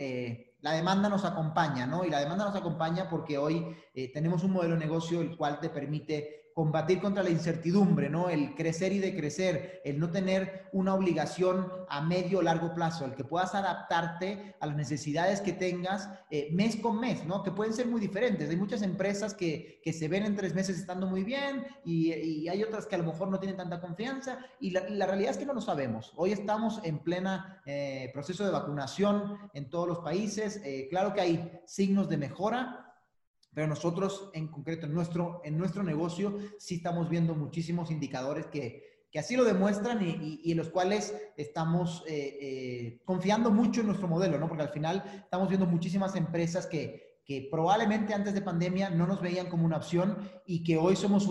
la 0.65 0.73
demanda 0.73 1.11
nos 1.11 1.27
acompaña, 1.27 1.87
¿no? 1.87 2.07
Y 2.07 2.11
la 2.11 2.21
demanda 2.21 2.47
nos 2.47 2.57
acompaña 2.57 3.07
porque 3.11 3.37
hoy 3.37 3.77
tenemos 4.15 4.43
un 4.45 4.53
modelo 4.53 4.73
de 4.75 4.81
negocio 4.81 5.21
el 5.21 5.37
cual 5.37 5.61
te 5.61 5.69
permite 5.69 6.44
combatir 6.55 7.01
contra 7.01 7.25
la 7.25 7.31
incertidumbre, 7.31 8.09
¿no? 8.09 8.31
El 8.31 8.55
crecer 8.55 8.93
y 8.93 9.01
decrecer, 9.01 9.83
el 9.85 9.99
no 9.99 10.11
tener 10.11 10.69
una 10.73 10.95
obligación 10.95 11.71
a 11.89 12.01
medio 12.01 12.39
o 12.39 12.43
largo 12.43 12.75
plazo, 12.75 13.05
el 13.05 13.15
que 13.15 13.25
puedas 13.25 13.55
adaptarte 13.55 14.55
a 14.61 14.67
las 14.67 14.77
necesidades 14.77 15.41
que 15.41 15.53
tengas 15.53 16.09
eh, 16.31 16.49
mes 16.53 16.77
con 16.77 17.01
mes, 17.01 17.25
¿no? 17.27 17.43
Que 17.43 17.51
pueden 17.51 17.75
ser 17.75 17.87
muy 17.87 18.01
diferentes. 18.01 18.49
Hay 18.49 18.57
muchas 18.57 18.83
empresas 18.83 19.35
que, 19.35 19.81
que 19.83 19.93
se 19.93 20.07
ven 20.07 20.25
en 20.25 20.37
tres 20.37 20.55
meses 20.55 20.79
estando 20.79 21.09
muy 21.09 21.25
bien 21.25 21.67
y, 21.85 22.13
y, 22.13 22.49
hay 22.49 22.63
otras 22.63 22.87
que 22.87 22.95
a 22.95 22.99
lo 22.99 23.05
mejor 23.05 23.29
no 23.29 23.41
tienen 23.41 23.57
tanta 23.57 23.81
confianza 23.81 24.39
y 24.61 24.71
la, 24.71 24.89
la 24.89 25.07
realidad 25.07 25.33
es 25.33 25.39
que 25.39 25.47
no 25.47 25.55
lo 25.55 25.61
sabemos. 25.61 26.13
Hoy 26.17 26.33
estamos 26.33 26.81
en 26.85 27.01
plena 27.01 27.63
eh, 27.67 28.11
proceso 28.13 28.45
de 28.45 28.53
vacunación 28.53 29.39
en 29.55 29.71
todos 29.71 29.89
los 29.89 29.99
países. 30.01 30.61
Eh, 30.65 30.87
claro 30.89 31.13
que 31.15 31.21
hay 31.21 31.61
signos 31.67 32.09
de 32.09 32.17
mejora, 32.17 32.84
pero 33.55 33.67
nosotros, 33.69 34.31
en 34.35 34.49
concreto, 34.49 34.87
en 34.87 34.95
nuestro, 34.95 35.41
en 35.45 35.57
nuestro 35.57 35.83
negocio, 35.83 36.37
sí 36.59 36.77
estamos 36.77 37.09
viendo 37.09 37.35
muchísimos 37.35 37.91
indicadores 37.91 38.47
que, 38.47 39.07
que 39.11 39.21
así 39.21 39.37
lo 39.37 39.45
demuestran 39.45 40.01
y, 40.03 40.51
en 40.51 40.59
los 40.59 40.71
cuales 40.71 41.15
estamos 41.37 42.03
eh, 42.09 42.39
eh, 42.41 43.01
confiando 43.05 43.53
mucho 43.53 43.81
en 43.81 43.87
nuestro 43.87 44.09
modelo, 44.09 44.39
¿no? 44.39 44.49
Porque 44.49 44.65
al 44.65 44.71
final 44.71 45.05
estamos 45.23 45.49
viendo 45.49 45.67
muchísimas 45.67 46.17
empresas 46.17 46.67
que, 46.67 47.21
que 47.25 47.49
probablemente 47.49 48.13
antes 48.13 48.35
de 48.35 48.43
pandemia 48.43 48.91
no 48.91 49.07
nos 49.07 49.21
veían 49.21 49.49
como 49.49 49.65
una 49.65 49.77
opción 49.77 50.19
y 50.47 50.65
que 50.65 50.77
hoy 50.77 50.97
somos 50.97 51.31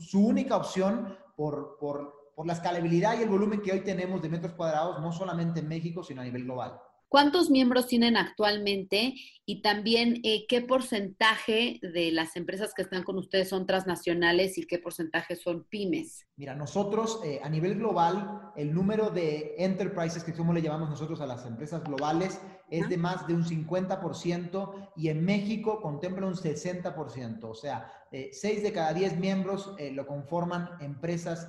su 0.00 0.26
única 0.26 0.56
opción 0.56 1.14
por, 1.36 1.76
por, 1.78 2.32
por 2.34 2.46
la 2.46 2.54
escalabilidad 2.54 3.18
y 3.18 3.22
el 3.22 3.28
volumen 3.28 3.60
que 3.60 3.72
hoy 3.72 3.80
tenemos 3.80 4.22
de 4.22 4.30
metros 4.30 4.54
cuadrados, 4.54 4.98
no 5.02 5.12
solamente 5.12 5.60
en 5.60 5.68
México, 5.68 6.02
sino 6.02 6.22
a 6.22 6.24
nivel 6.24 6.44
global. 6.44 6.80
¿Cuántos 7.10 7.50
miembros 7.50 7.88
tienen 7.88 8.16
actualmente? 8.16 9.14
Y 9.44 9.62
también, 9.62 10.20
eh, 10.22 10.46
¿qué 10.48 10.60
porcentaje 10.60 11.80
de 11.82 12.12
las 12.12 12.36
empresas 12.36 12.72
que 12.72 12.82
están 12.82 13.02
con 13.02 13.18
ustedes 13.18 13.48
son 13.48 13.66
transnacionales 13.66 14.56
y 14.58 14.64
qué 14.64 14.78
porcentaje 14.78 15.34
son 15.34 15.64
pymes? 15.64 16.28
Mira, 16.36 16.54
nosotros 16.54 17.20
eh, 17.24 17.40
a 17.42 17.48
nivel 17.48 17.74
global, 17.74 18.52
el 18.54 18.72
número 18.72 19.10
de 19.10 19.56
enterprises, 19.58 20.22
que 20.22 20.32
como 20.32 20.52
le 20.52 20.62
llamamos 20.62 20.88
nosotros 20.88 21.20
a 21.20 21.26
las 21.26 21.44
empresas 21.46 21.82
globales, 21.82 22.40
es 22.70 22.88
de 22.88 22.96
más 22.96 23.26
de 23.26 23.34
un 23.34 23.44
50% 23.44 24.92
y 24.94 25.08
en 25.08 25.24
México 25.24 25.80
contempla 25.82 26.28
un 26.28 26.36
60%. 26.36 27.42
O 27.42 27.54
sea, 27.54 27.90
eh, 28.12 28.30
6 28.30 28.62
de 28.62 28.72
cada 28.72 28.94
10 28.94 29.18
miembros 29.18 29.74
eh, 29.80 29.90
lo 29.90 30.06
conforman 30.06 30.70
empresas 30.80 31.48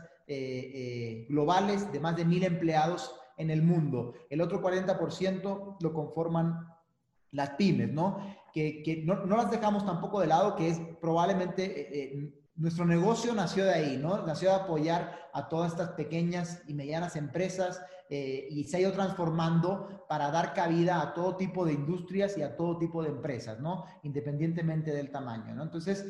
globales 1.28 1.92
de 1.92 2.00
más 2.00 2.16
de 2.16 2.24
mil 2.24 2.46
empleados 2.46 3.21
en 3.42 3.50
el 3.50 3.62
mundo. 3.64 4.14
El 4.30 4.42
otro 4.42 4.62
40% 4.62 5.78
lo 5.80 5.94
conforman 5.94 6.68
las 7.32 7.52
pymes, 7.52 7.92
¿no? 7.92 8.20
Que, 8.54 9.04
no, 9.06 9.26
las 9.26 9.52
dejamos 9.52 9.86
tampoco 9.86 10.20
de 10.20 10.28
lado, 10.28 10.56
que 10.56 10.70
es 10.70 10.80
probablemente 11.00 11.64
eh, 11.64 11.88
eh, 11.94 12.34
nuestro 12.56 12.86
negocio 12.86 13.34
nació 13.34 13.66
de 13.66 13.74
ahí, 13.74 13.98
¿no? 13.98 14.26
Nació 14.26 14.50
de 14.50 14.56
apoyar 14.56 15.30
a 15.34 15.48
todas 15.48 15.72
estas 15.72 15.92
pequeñas 15.92 16.62
y 16.68 16.74
medianas 16.74 17.16
empresas 17.16 17.82
eh, 18.10 18.48
y 18.52 18.66
se 18.66 18.78
ha 18.78 18.82
ido 18.82 18.92
transformando 18.92 20.06
para 20.10 20.30
dar 20.32 20.54
cabida 20.54 21.02
a 21.02 21.14
todo 21.14 21.38
tipo 21.38 21.66
de 21.66 21.74
industrias 21.74 22.38
y 22.38 22.42
a 22.42 22.58
todo 22.58 22.78
tipo 22.78 23.02
de 23.02 23.10
empresas, 23.10 23.60
¿no? 23.62 23.86
Independientemente 24.04 24.92
del 24.92 25.12
tamaño, 25.12 25.56
¿no? 25.56 25.64
Entonces, 25.64 26.06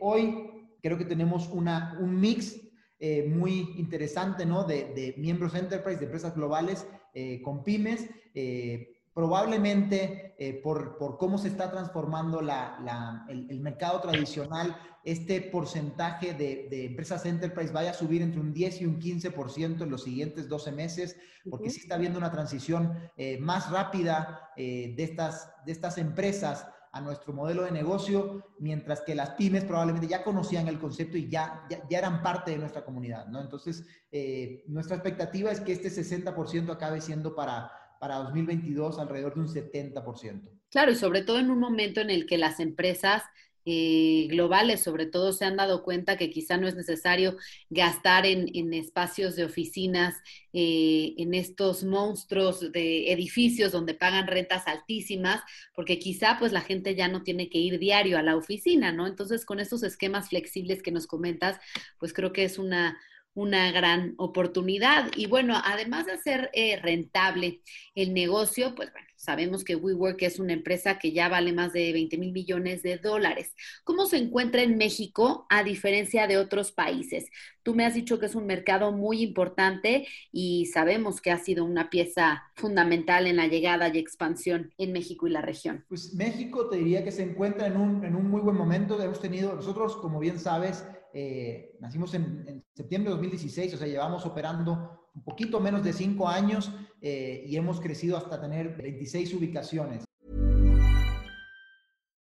hoy 0.00 0.68
creo 0.80 0.96
que 0.96 1.04
tenemos 1.04 1.48
una, 1.48 1.98
un 2.00 2.20
mix 2.20 2.69
eh, 3.02 3.24
muy 3.26 3.72
interesante, 3.78 4.44
¿no? 4.44 4.64
De, 4.64 5.14
miembros 5.16 5.54
enterprise, 5.54 5.98
de 5.98 6.04
empresas 6.04 6.34
globales 6.34 6.86
eh, 7.14 7.40
con 7.40 7.64
pymes. 7.64 8.06
Eh, 8.34 8.96
probablemente 9.14 10.60
por, 10.62 10.96
por, 10.96 11.18
cómo 11.18 11.36
se 11.36 11.48
está 11.48 11.70
transformando 11.70 12.40
la, 12.40 13.26
el, 13.28 13.60
mercado 13.60 14.00
tradicional, 14.00 14.74
este 15.04 15.40
porcentaje 15.42 16.32
de, 16.32 16.68
de, 16.70 16.86
empresas 16.86 17.26
enterprise 17.26 17.72
vaya 17.72 17.90
a 17.90 17.94
subir 17.94 18.22
entre 18.22 18.40
un 18.40 18.54
10 18.54 18.82
y 18.82 18.86
un 18.86 19.00
15% 19.00 19.82
en 19.82 19.90
los 19.90 20.04
siguientes 20.04 20.48
12 20.48 20.72
meses, 20.72 21.16
porque 21.50 21.70
sí 21.70 21.80
está 21.80 21.96
habiendo 21.96 22.18
una 22.18 22.30
transición 22.30 22.94
más 23.40 23.70
rápida 23.70 24.52
de, 24.56 24.94
estas, 24.96 25.52
de 25.66 25.72
estas 25.72 25.98
empresas 25.98 26.66
a 26.92 27.00
nuestro 27.00 27.32
modelo 27.32 27.62
de 27.62 27.70
negocio, 27.70 28.44
mientras 28.58 29.02
que 29.02 29.14
las 29.14 29.30
pymes 29.30 29.64
probablemente 29.64 30.08
ya 30.08 30.24
conocían 30.24 30.66
el 30.68 30.78
concepto 30.78 31.16
y 31.16 31.28
ya, 31.28 31.64
ya, 31.68 31.98
eran 31.98 32.22
parte 32.22 32.50
de 32.50 32.58
nuestra 32.58 32.84
comunidad, 32.84 33.26
¿no? 33.28 33.40
Entonces, 33.40 33.86
eh, 34.10 34.64
nuestra 34.66 34.96
expectativa 34.96 35.52
es 35.52 35.60
que 35.60 35.72
este 35.72 35.88
60% 35.88 36.72
acabe 36.72 37.00
siendo 37.00 37.34
para, 37.34 37.70
para 38.00 38.16
2022 38.16 38.98
alrededor 38.98 39.34
de 39.34 39.40
un 39.40 39.48
70%. 39.48 40.50
Claro, 40.68 40.90
y 40.92 40.96
sobre 40.96 41.22
todo 41.22 41.38
en 41.38 41.50
un 41.50 41.60
momento 41.60 42.00
en 42.00 42.10
el 42.10 42.26
que 42.26 42.38
las 42.38 42.58
empresas 42.58 43.22
globales, 43.64 44.82
sobre 44.82 45.06
todo, 45.06 45.32
se 45.32 45.44
han 45.44 45.56
dado 45.56 45.82
cuenta 45.82 46.16
que 46.16 46.30
quizá 46.30 46.56
no 46.56 46.66
es 46.66 46.74
necesario 46.74 47.36
gastar 47.68 48.26
en, 48.26 48.74
espacios 48.74 49.36
de 49.36 49.44
oficinas, 49.44 50.16
eh, 50.52 51.14
en 51.18 51.34
estos 51.34 51.84
monstruos 51.84 52.72
de 52.72 53.12
edificios 53.12 53.72
donde 53.72 53.94
pagan 53.94 54.26
rentas 54.26 54.66
altísimas, 54.66 55.42
porque 55.74 55.98
quizá 55.98 56.38
pues 56.38 56.52
la 56.52 56.60
gente 56.60 56.94
ya 56.94 57.08
no 57.08 57.22
tiene 57.22 57.48
que 57.48 57.58
ir 57.58 57.78
diario 57.78 58.18
a 58.18 58.22
la 58.22 58.36
oficina, 58.36 58.92
¿no? 58.92 59.06
Entonces, 59.06 59.44
con 59.44 59.60
estos 59.60 59.82
esquemas 59.82 60.28
flexibles 60.28 60.82
que 60.82 60.92
nos 60.92 61.06
comentas, 61.06 61.58
pues 61.98 62.12
creo 62.12 62.32
que 62.32 62.44
es 62.44 62.58
una, 62.58 62.98
una 63.40 63.72
gran 63.72 64.14
oportunidad. 64.18 65.10
Y 65.16 65.26
bueno, 65.26 65.60
además 65.64 66.04
de 66.04 66.18
ser 66.18 66.50
eh, 66.52 66.76
rentable 66.76 67.62
el 67.94 68.12
negocio, 68.12 68.74
pues 68.74 68.92
bueno, 68.92 69.06
sabemos 69.16 69.64
que 69.64 69.76
WeWork 69.76 70.20
es 70.22 70.38
una 70.38 70.52
empresa 70.52 70.98
que 70.98 71.12
ya 71.12 71.30
vale 71.30 71.52
más 71.54 71.72
de 71.72 71.90
20 71.92 72.18
mil 72.18 72.32
millones 72.32 72.82
de 72.82 72.98
dólares. 72.98 73.54
¿Cómo 73.82 74.04
se 74.04 74.18
encuentra 74.18 74.62
en 74.62 74.76
México 74.76 75.46
a 75.48 75.64
diferencia 75.64 76.26
de 76.26 76.36
otros 76.36 76.70
países? 76.70 77.30
Tú 77.62 77.74
me 77.74 77.86
has 77.86 77.94
dicho 77.94 78.18
que 78.18 78.26
es 78.26 78.34
un 78.34 78.44
mercado 78.44 78.92
muy 78.92 79.22
importante 79.22 80.06
y 80.30 80.66
sabemos 80.66 81.22
que 81.22 81.30
ha 81.30 81.38
sido 81.38 81.64
una 81.64 81.88
pieza 81.88 82.44
fundamental 82.56 83.26
en 83.26 83.36
la 83.36 83.46
llegada 83.46 83.88
y 83.88 83.98
expansión 83.98 84.74
en 84.76 84.92
México 84.92 85.26
y 85.26 85.30
la 85.30 85.40
región. 85.40 85.84
Pues 85.88 86.12
México 86.12 86.68
te 86.68 86.76
diría 86.76 87.04
que 87.04 87.12
se 87.12 87.22
encuentra 87.22 87.66
en 87.68 87.78
un, 87.78 88.04
en 88.04 88.14
un 88.14 88.30
muy 88.30 88.42
buen 88.42 88.56
momento. 88.56 89.02
Hemos 89.02 89.20
tenido, 89.20 89.54
nosotros, 89.54 89.96
como 89.96 90.18
bien 90.18 90.38
sabes, 90.38 90.84
eh, 91.14 91.76
nacimos 91.80 92.14
en, 92.14 92.64
septiembre 92.74 93.10
de 93.10 93.16
2016, 93.16 93.74
o 93.74 93.76
sea, 93.78 93.86
llevamos 93.86 94.24
operando 94.26 95.10
un 95.14 95.22
poquito 95.24 95.60
menos 95.60 95.82
de 95.82 95.92
cinco 95.92 96.28
años 96.28 96.70
eh, 97.00 97.44
y 97.46 97.56
hemos 97.56 97.80
crecido 97.80 98.16
hasta 98.16 98.40
tener 98.40 98.76
26 98.76 99.34
ubicaciones. 99.34 100.04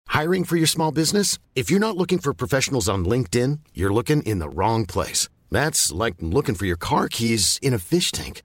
Hiring 0.07 0.43
for 0.43 0.57
your 0.57 0.67
small 0.67 0.91
business? 0.91 1.39
If 1.55 1.71
you're 1.71 1.79
not 1.79 1.97
looking 1.97 2.19
for 2.19 2.33
professionals 2.33 2.87
on 2.87 3.03
LinkedIn, 3.03 3.59
you're 3.73 3.93
looking 3.93 4.21
in 4.23 4.37
the 4.37 4.47
wrong 4.47 4.85
place. 4.85 5.27
That's 5.49 5.91
like 5.91 6.15
looking 6.19 6.55
for 6.55 6.67
your 6.67 6.77
car 6.77 7.09
keys 7.09 7.57
in 7.61 7.73
a 7.73 7.79
fish 7.79 8.11
tank. 8.11 8.43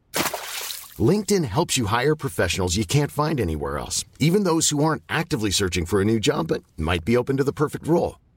LinkedIn 0.98 1.44
helps 1.44 1.76
you 1.76 1.86
hire 1.86 2.16
professionals 2.16 2.76
you 2.76 2.84
can't 2.84 3.10
find 3.10 3.38
anywhere 3.38 3.78
else, 3.78 4.04
even 4.18 4.44
those 4.44 4.70
who 4.70 4.82
aren't 4.82 5.02
actively 5.08 5.50
searching 5.50 5.86
for 5.86 6.00
a 6.00 6.04
new 6.04 6.18
job 6.18 6.48
but 6.48 6.62
might 6.76 7.04
be 7.04 7.16
open 7.16 7.36
to 7.36 7.44
the 7.44 7.52
perfect 7.52 7.86
role. 7.86 8.18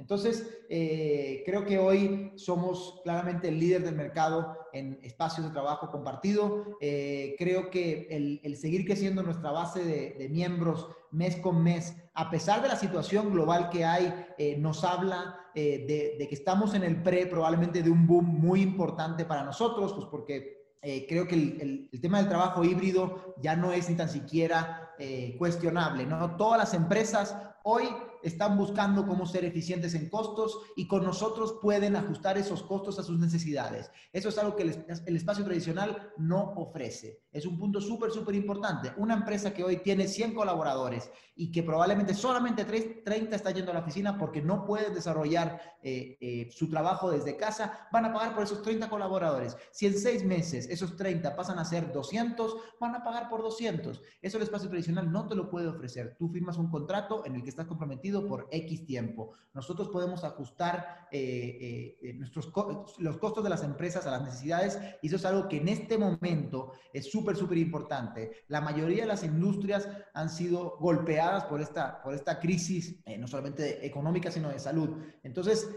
Entonces, 0.00 0.48
eh, 0.70 1.42
creo 1.44 1.66
que 1.66 1.78
hoy 1.78 2.32
somos 2.36 3.00
claramente 3.04 3.48
el 3.48 3.60
líder 3.60 3.84
del 3.84 3.94
mercado 3.94 4.56
en 4.72 4.98
espacios 5.02 5.46
de 5.46 5.52
trabajo 5.52 5.90
compartido. 5.90 6.78
Eh, 6.80 7.36
creo 7.38 7.70
que 7.70 8.08
el, 8.42 8.56
seguir 8.56 8.86
creciendo 8.86 9.22
nuestra 9.22 9.50
base 9.50 9.84
de, 9.84 10.28
miembros 10.30 10.88
mes 11.10 11.36
con 11.36 11.62
mes, 11.62 11.94
a 12.14 12.30
pesar 12.30 12.62
de 12.62 12.68
la 12.68 12.76
situación 12.76 13.30
global 13.30 13.68
que 13.68 13.84
hay, 13.84 14.12
eh, 14.38 14.56
nos 14.58 14.84
habla 14.84 15.36
de, 15.54 16.26
que 16.28 16.34
estamos 16.34 16.74
en 16.74 16.84
el 16.84 17.02
pre 17.02 17.26
probablemente 17.26 17.82
de 17.82 17.90
un 17.90 18.06
boom 18.06 18.24
muy 18.24 18.62
importante 18.62 19.24
para 19.24 19.42
nosotros, 19.44 19.92
pues 19.92 20.06
porque 20.10 20.60
creo 21.08 21.26
que 21.26 21.34
el, 21.34 21.90
tema 22.00 22.18
del 22.18 22.28
trabajo 22.28 22.64
híbrido 22.64 23.34
ya 23.42 23.54
no 23.56 23.72
es 23.72 23.90
ni 23.90 23.96
tan 23.96 24.08
siquiera 24.08 24.94
cuestionable, 25.38 26.06
¿no? 26.06 26.36
Todas 26.36 26.58
las 26.58 26.74
empresas 26.74 27.36
hoy 27.64 27.88
están 28.22 28.56
buscando 28.56 29.06
cómo 29.06 29.26
ser 29.26 29.44
eficientes 29.44 29.94
en 29.94 30.08
costos 30.08 30.58
y 30.76 30.86
con 30.86 31.04
nosotros 31.04 31.56
pueden 31.60 31.96
ajustar 31.96 32.38
esos 32.38 32.62
costos 32.62 32.98
a 32.98 33.02
sus 33.02 33.18
necesidades. 33.18 33.90
Eso 34.12 34.28
es 34.28 34.38
algo 34.38 34.56
que 34.56 34.62
el, 34.62 35.16
espacio 35.16 35.44
tradicional 35.44 36.12
no 36.16 36.52
ofrece. 36.56 37.22
Es 37.32 37.46
un 37.46 37.58
punto 37.58 37.80
súper, 37.80 38.10
súper 38.10 38.34
importante. 38.34 38.92
Una 38.96 39.14
empresa 39.14 39.54
que 39.54 39.62
hoy 39.62 39.78
tiene 39.78 40.08
100 40.08 40.34
colaboradores 40.34 41.10
y 41.36 41.52
que 41.52 41.62
probablemente 41.62 42.12
solamente 42.12 42.64
30 42.64 43.36
está 43.36 43.50
yendo 43.52 43.70
a 43.70 43.74
la 43.74 43.80
oficina 43.80 44.18
porque 44.18 44.42
no 44.42 44.64
pueden 44.64 44.92
desarrollar 44.92 45.78
eh, 45.82 46.18
eh, 46.20 46.48
su 46.50 46.68
trabajo 46.68 47.10
desde 47.10 47.36
casa, 47.36 47.88
van 47.92 48.04
a 48.06 48.12
pagar 48.12 48.34
por 48.34 48.44
esos 48.44 48.62
30 48.62 48.90
colaboradores. 48.90 49.56
Si 49.70 49.86
en 49.86 49.98
seis 49.98 50.24
meses 50.24 50.68
esos 50.68 50.96
30 50.96 51.36
pasan 51.36 51.58
a 51.58 51.64
ser 51.64 51.92
200, 51.92 52.56
van 52.80 52.96
a 52.96 53.04
pagar 53.04 53.28
por 53.28 53.42
200. 53.42 54.02
Eso 54.20 54.36
el 54.36 54.42
espacio 54.42 54.68
tradicional 54.68 55.10
no 55.10 55.28
te 55.28 55.34
lo 55.34 55.48
puede 55.48 55.68
ofrecer. 55.68 56.16
Tú 56.18 56.28
firmas 56.28 56.58
un 56.58 56.70
contrato 56.70 57.24
en 57.24 57.36
el 57.36 57.42
que 57.42 57.50
estás 57.50 57.66
comprometido 57.66 58.26
por 58.26 58.48
X 58.50 58.84
tiempo. 58.84 59.34
Nosotros 59.52 59.88
podemos 59.88 60.24
ajustar 60.24 61.08
eh, 61.10 61.98
eh, 62.02 62.12
nuestros 62.14 62.52
los 62.98 63.16
costos 63.18 63.42
de 63.42 63.50
las 63.50 63.64
empresas 63.64 64.06
a 64.06 64.10
las 64.12 64.22
necesidades 64.22 64.78
y 65.02 65.08
eso 65.08 65.16
es 65.16 65.24
algo 65.24 65.48
que 65.48 65.56
en 65.56 65.68
este 65.68 65.98
momento 65.98 66.72
es 66.92 67.10
súper, 67.20 67.36
súper 67.36 67.58
importante. 67.58 68.44
La 68.48 68.60
mayoría 68.60 69.02
de 69.02 69.08
las 69.08 69.24
industrias 69.24 69.88
han 70.14 70.30
sido 70.30 70.76
golpeadas 70.78 71.44
por 71.44 71.60
esta, 71.60 72.02
por 72.02 72.14
esta 72.14 72.40
crisis, 72.40 73.00
eh, 73.04 73.18
no 73.18 73.26
solamente 73.26 73.84
económica, 73.86 74.30
sino 74.30 74.48
de 74.48 74.58
salud. 74.58 74.96
Entonces, 75.22 75.68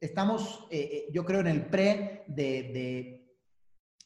estamos, 0.00 0.66
yo 1.12 1.24
creo, 1.24 1.40
en 1.40 1.46
el 1.46 1.66
pre 1.66 2.24
de 2.26 3.24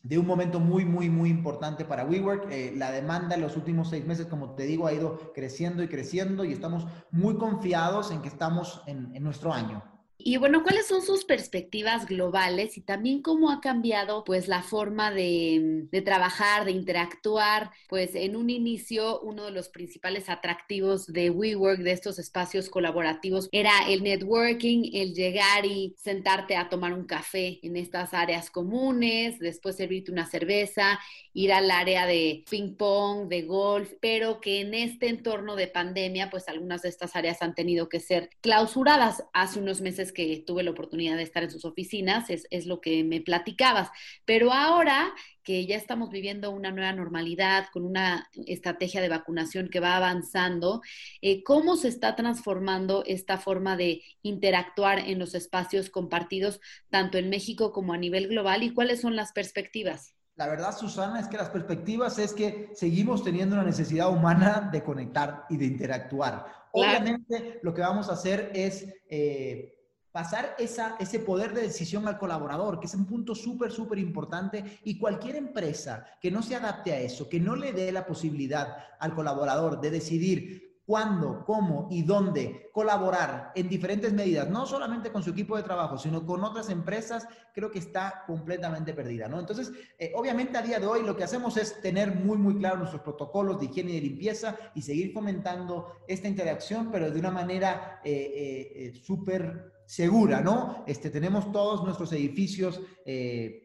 de 0.03 0.19
un 0.19 0.27
momento 0.27 0.61
muy, 0.61 0.85
muy, 0.85 1.11
muy 1.11 1.29
importante 1.29 1.85
para 1.85 2.05
WeWork. 2.05 2.51
Eh, 2.51 2.73
la 2.77 2.91
demanda 2.91 3.35
en 3.35 3.43
los 3.43 3.57
últimos 3.57 3.91
seis 3.91 4.07
meses, 4.07 4.27
como 4.27 4.55
te 4.55 4.65
digo, 4.65 4.87
ha 4.87 4.93
ido 4.93 5.33
creciendo 5.35 5.83
y 5.83 5.89
creciendo 5.89 6.45
y 6.45 6.53
estamos 6.53 6.87
muy 7.11 7.37
confiados 7.37 8.11
en 8.11 8.23
que 8.23 8.29
estamos 8.29 8.83
en, 8.87 9.15
en 9.15 9.23
nuestro 9.23 9.53
año. 9.53 9.83
Y 10.21 10.37
bueno, 10.37 10.65
¿cuáles 10.65 10.89
son 10.89 11.01
sus 11.01 11.25
perspectivas 11.25 12.07
globales 12.07 12.77
y 12.77 12.81
también 12.81 13.23
cómo 13.23 13.53
ha 13.53 13.61
cambiado 13.61 14.25
pues 14.25 14.49
la 14.49 14.63
forma 14.63 15.13
de, 15.13 15.87
de, 15.93 16.03
trabajar, 16.03 16.65
de 16.65 16.73
interactuar? 16.73 17.71
Pues 17.89 18.17
en 18.17 18.35
un 18.35 18.51
inicio 18.51 19.21
uno 19.21 19.45
de 19.45 19.53
los 19.53 19.69
principales 19.69 20.29
atractivos 20.29 21.07
de 21.07 21.31
WeWork, 21.31 21.79
de 21.83 21.93
estos 21.93 22.19
espacios 22.19 22.69
colaborativos, 22.69 23.49
era 23.53 23.71
el 23.89 24.03
networking, 24.03 24.91
el 24.93 25.15
llegar 25.15 25.65
y 25.65 25.95
sentarte 25.97 26.57
a 26.57 26.69
tomar 26.69 26.95
un 26.95 27.07
café 27.07 27.61
en 27.63 27.77
estas 27.77 28.13
áreas 28.13 28.51
comunes, 28.51 29.39
después 29.39 29.77
servirte 29.77 30.11
una 30.11 30.27
cerveza, 30.27 30.99
ir 31.33 31.53
al 31.53 31.71
área 31.71 32.07
de 32.07 32.45
ping 32.51 32.75
pong, 32.75 33.29
de 33.29 33.43
golf, 33.43 33.93
pero 34.01 34.41
que 34.41 34.63
en 34.63 34.75
este 34.75 35.09
entorno 35.09 35.55
de 35.55 35.69
pandemia 35.69 36.29
pues 36.29 36.49
algunas 36.49 36.83
de 36.83 36.89
estas 36.89 37.15
áreas 37.15 37.41
han 37.41 37.55
tenido 37.55 37.89
que 37.89 38.01
ser 38.01 38.31
clausuradas 38.41 39.23
hace 39.33 39.61
unos 39.61 39.81
meses 39.81 40.08
que 40.13 40.43
tuve 40.47 40.63
la 40.63 40.71
oportunidad 40.71 41.17
de 41.17 41.23
estar 41.23 41.43
en 41.43 41.51
sus 41.51 41.65
oficinas, 41.65 42.31
es, 42.31 42.47
es 42.51 42.67
lo 42.67 42.81
que 42.81 43.05
me 43.05 43.21
platicabas. 43.21 43.91
Pero 44.25 44.53
ahora 44.53 45.13
que 45.49 45.65
ya 45.65 45.77
estamos 45.77 46.11
viviendo 46.11 46.51
una 46.51 46.71
nueva 46.71 46.93
normalidad, 46.93 47.69
con 47.73 47.87
una 47.87 48.29
estrategia 48.47 49.01
de 49.01 49.09
vacunación 49.09 49.71
que 49.71 49.81
va 49.81 49.97
avanzando, 49.97 50.83
eh, 51.23 51.43
¿cómo 51.43 51.77
se 51.77 51.89
está 51.89 52.17
transformando 52.17 53.03
esta 53.07 53.39
forma 53.39 53.77
de 53.77 54.03
interactuar 54.21 54.99
en 54.99 55.19
los 55.19 55.35
espacios 55.35 55.89
compartidos, 55.89 56.61
tanto 56.91 57.17
en 57.17 57.31
México 57.31 57.73
como 57.73 57.95
a 57.95 57.97
nivel 57.97 58.29
global, 58.29 58.63
y 58.63 58.75
cuáles 58.75 59.01
son 59.01 59.17
las 59.17 59.33
perspectivas? 59.33 60.15
La 60.37 60.47
verdad, 60.47 60.77
Susana, 60.77 61.19
es 61.19 61.29
que 61.29 61.37
las 61.37 61.49
perspectivas 61.49 62.19
es 62.19 62.33
que 62.33 62.71
seguimos 62.75 63.25
teniendo 63.25 63.57
una 63.57 63.65
necesidad 63.65 64.09
humana 64.11 64.69
de 64.71 64.85
conectar 64.85 65.47
y 65.49 65.57
de 65.57 65.65
interactuar. 65.65 66.45
Obviamente, 66.73 67.59
lo 67.63 67.73
que 67.73 67.81
vamos 67.81 68.09
a 68.09 68.13
hacer 68.13 68.53
es 68.55 68.87
eh, 69.09 69.78
pasar 70.19 70.57
ese 70.59 71.21
poder 71.21 71.55
de 71.55 71.63
decisión 71.63 72.09
al 72.09 72.19
colaborador, 72.19 72.81
que 72.81 72.87
es 72.87 72.95
un 72.95 73.07
punto 73.07 73.37
súper, 73.37 73.71
súper 73.71 74.01
importante. 74.01 74.81
Y 74.83 74.99
cualquier 74.99 75.37
empresa 75.37 76.05
que 76.21 76.33
no 76.33 76.43
se 76.43 76.57
adapte 76.57 76.93
a 76.93 76.99
eso, 76.99 77.29
que 77.29 77.39
no 77.39 77.55
le 77.55 77.73
dé 77.73 77.93
la 77.93 78.05
posibilidad 78.05 78.79
al 78.99 79.15
colaborador 79.15 79.81
de 79.81 79.93
decidir 79.93 80.81
cuándo, 80.85 81.45
cómo 81.47 81.87
y 81.89 82.03
dónde 82.03 82.69
colaborar 82.73 83.53
en 83.55 83.69
diferentes 83.69 84.13
medidas, 84.13 84.51
no 84.51 84.67
solamente 84.67 85.13
con 85.13 85.23
su 85.23 85.31
equipo 85.31 85.57
de 85.57 85.63
trabajo, 85.63 85.97
sino 85.99 86.27
con 86.27 86.43
otras 86.43 86.69
empresas, 86.69 87.29
creo 87.55 87.71
que 87.71 87.79
está 87.79 88.25
completamente 88.27 88.95
perdida, 88.95 89.29
¿no? 89.29 89.39
Entonces, 89.39 89.71
eh, 90.01 90.11
obviamente 90.17 90.59
a 90.59 90.63
día 90.63 90.81
de 90.81 90.87
hoy 90.89 91.05
lo 91.05 91.17
que 91.17 91.23
hacemos 91.23 91.57
es 91.59 91.81
tener 91.81 92.13
muy, 92.17 92.39
muy 92.39 92.57
claro 92.57 92.79
nuestros 92.79 93.03
protocolos 93.03 93.61
de 93.61 93.67
higiene 93.67 93.93
y 93.93 93.95
de 93.95 94.01
limpieza 94.01 94.57
y 94.75 94.83
seguir 94.83 95.13
fomentando 95.13 95.93
esta 96.09 96.27
interacción, 96.27 96.91
pero 96.91 97.09
de 97.09 97.21
una 97.21 97.31
manera 97.31 98.01
eh, 98.03 98.73
eh, 98.75 99.01
súper 99.05 99.78
segura, 99.89 100.43
¿no? 100.43 100.85
Este, 100.87 101.09
tenemos 101.09 101.51
todos 101.51 101.83
nuestros 101.83 102.13
edificios 102.13 102.79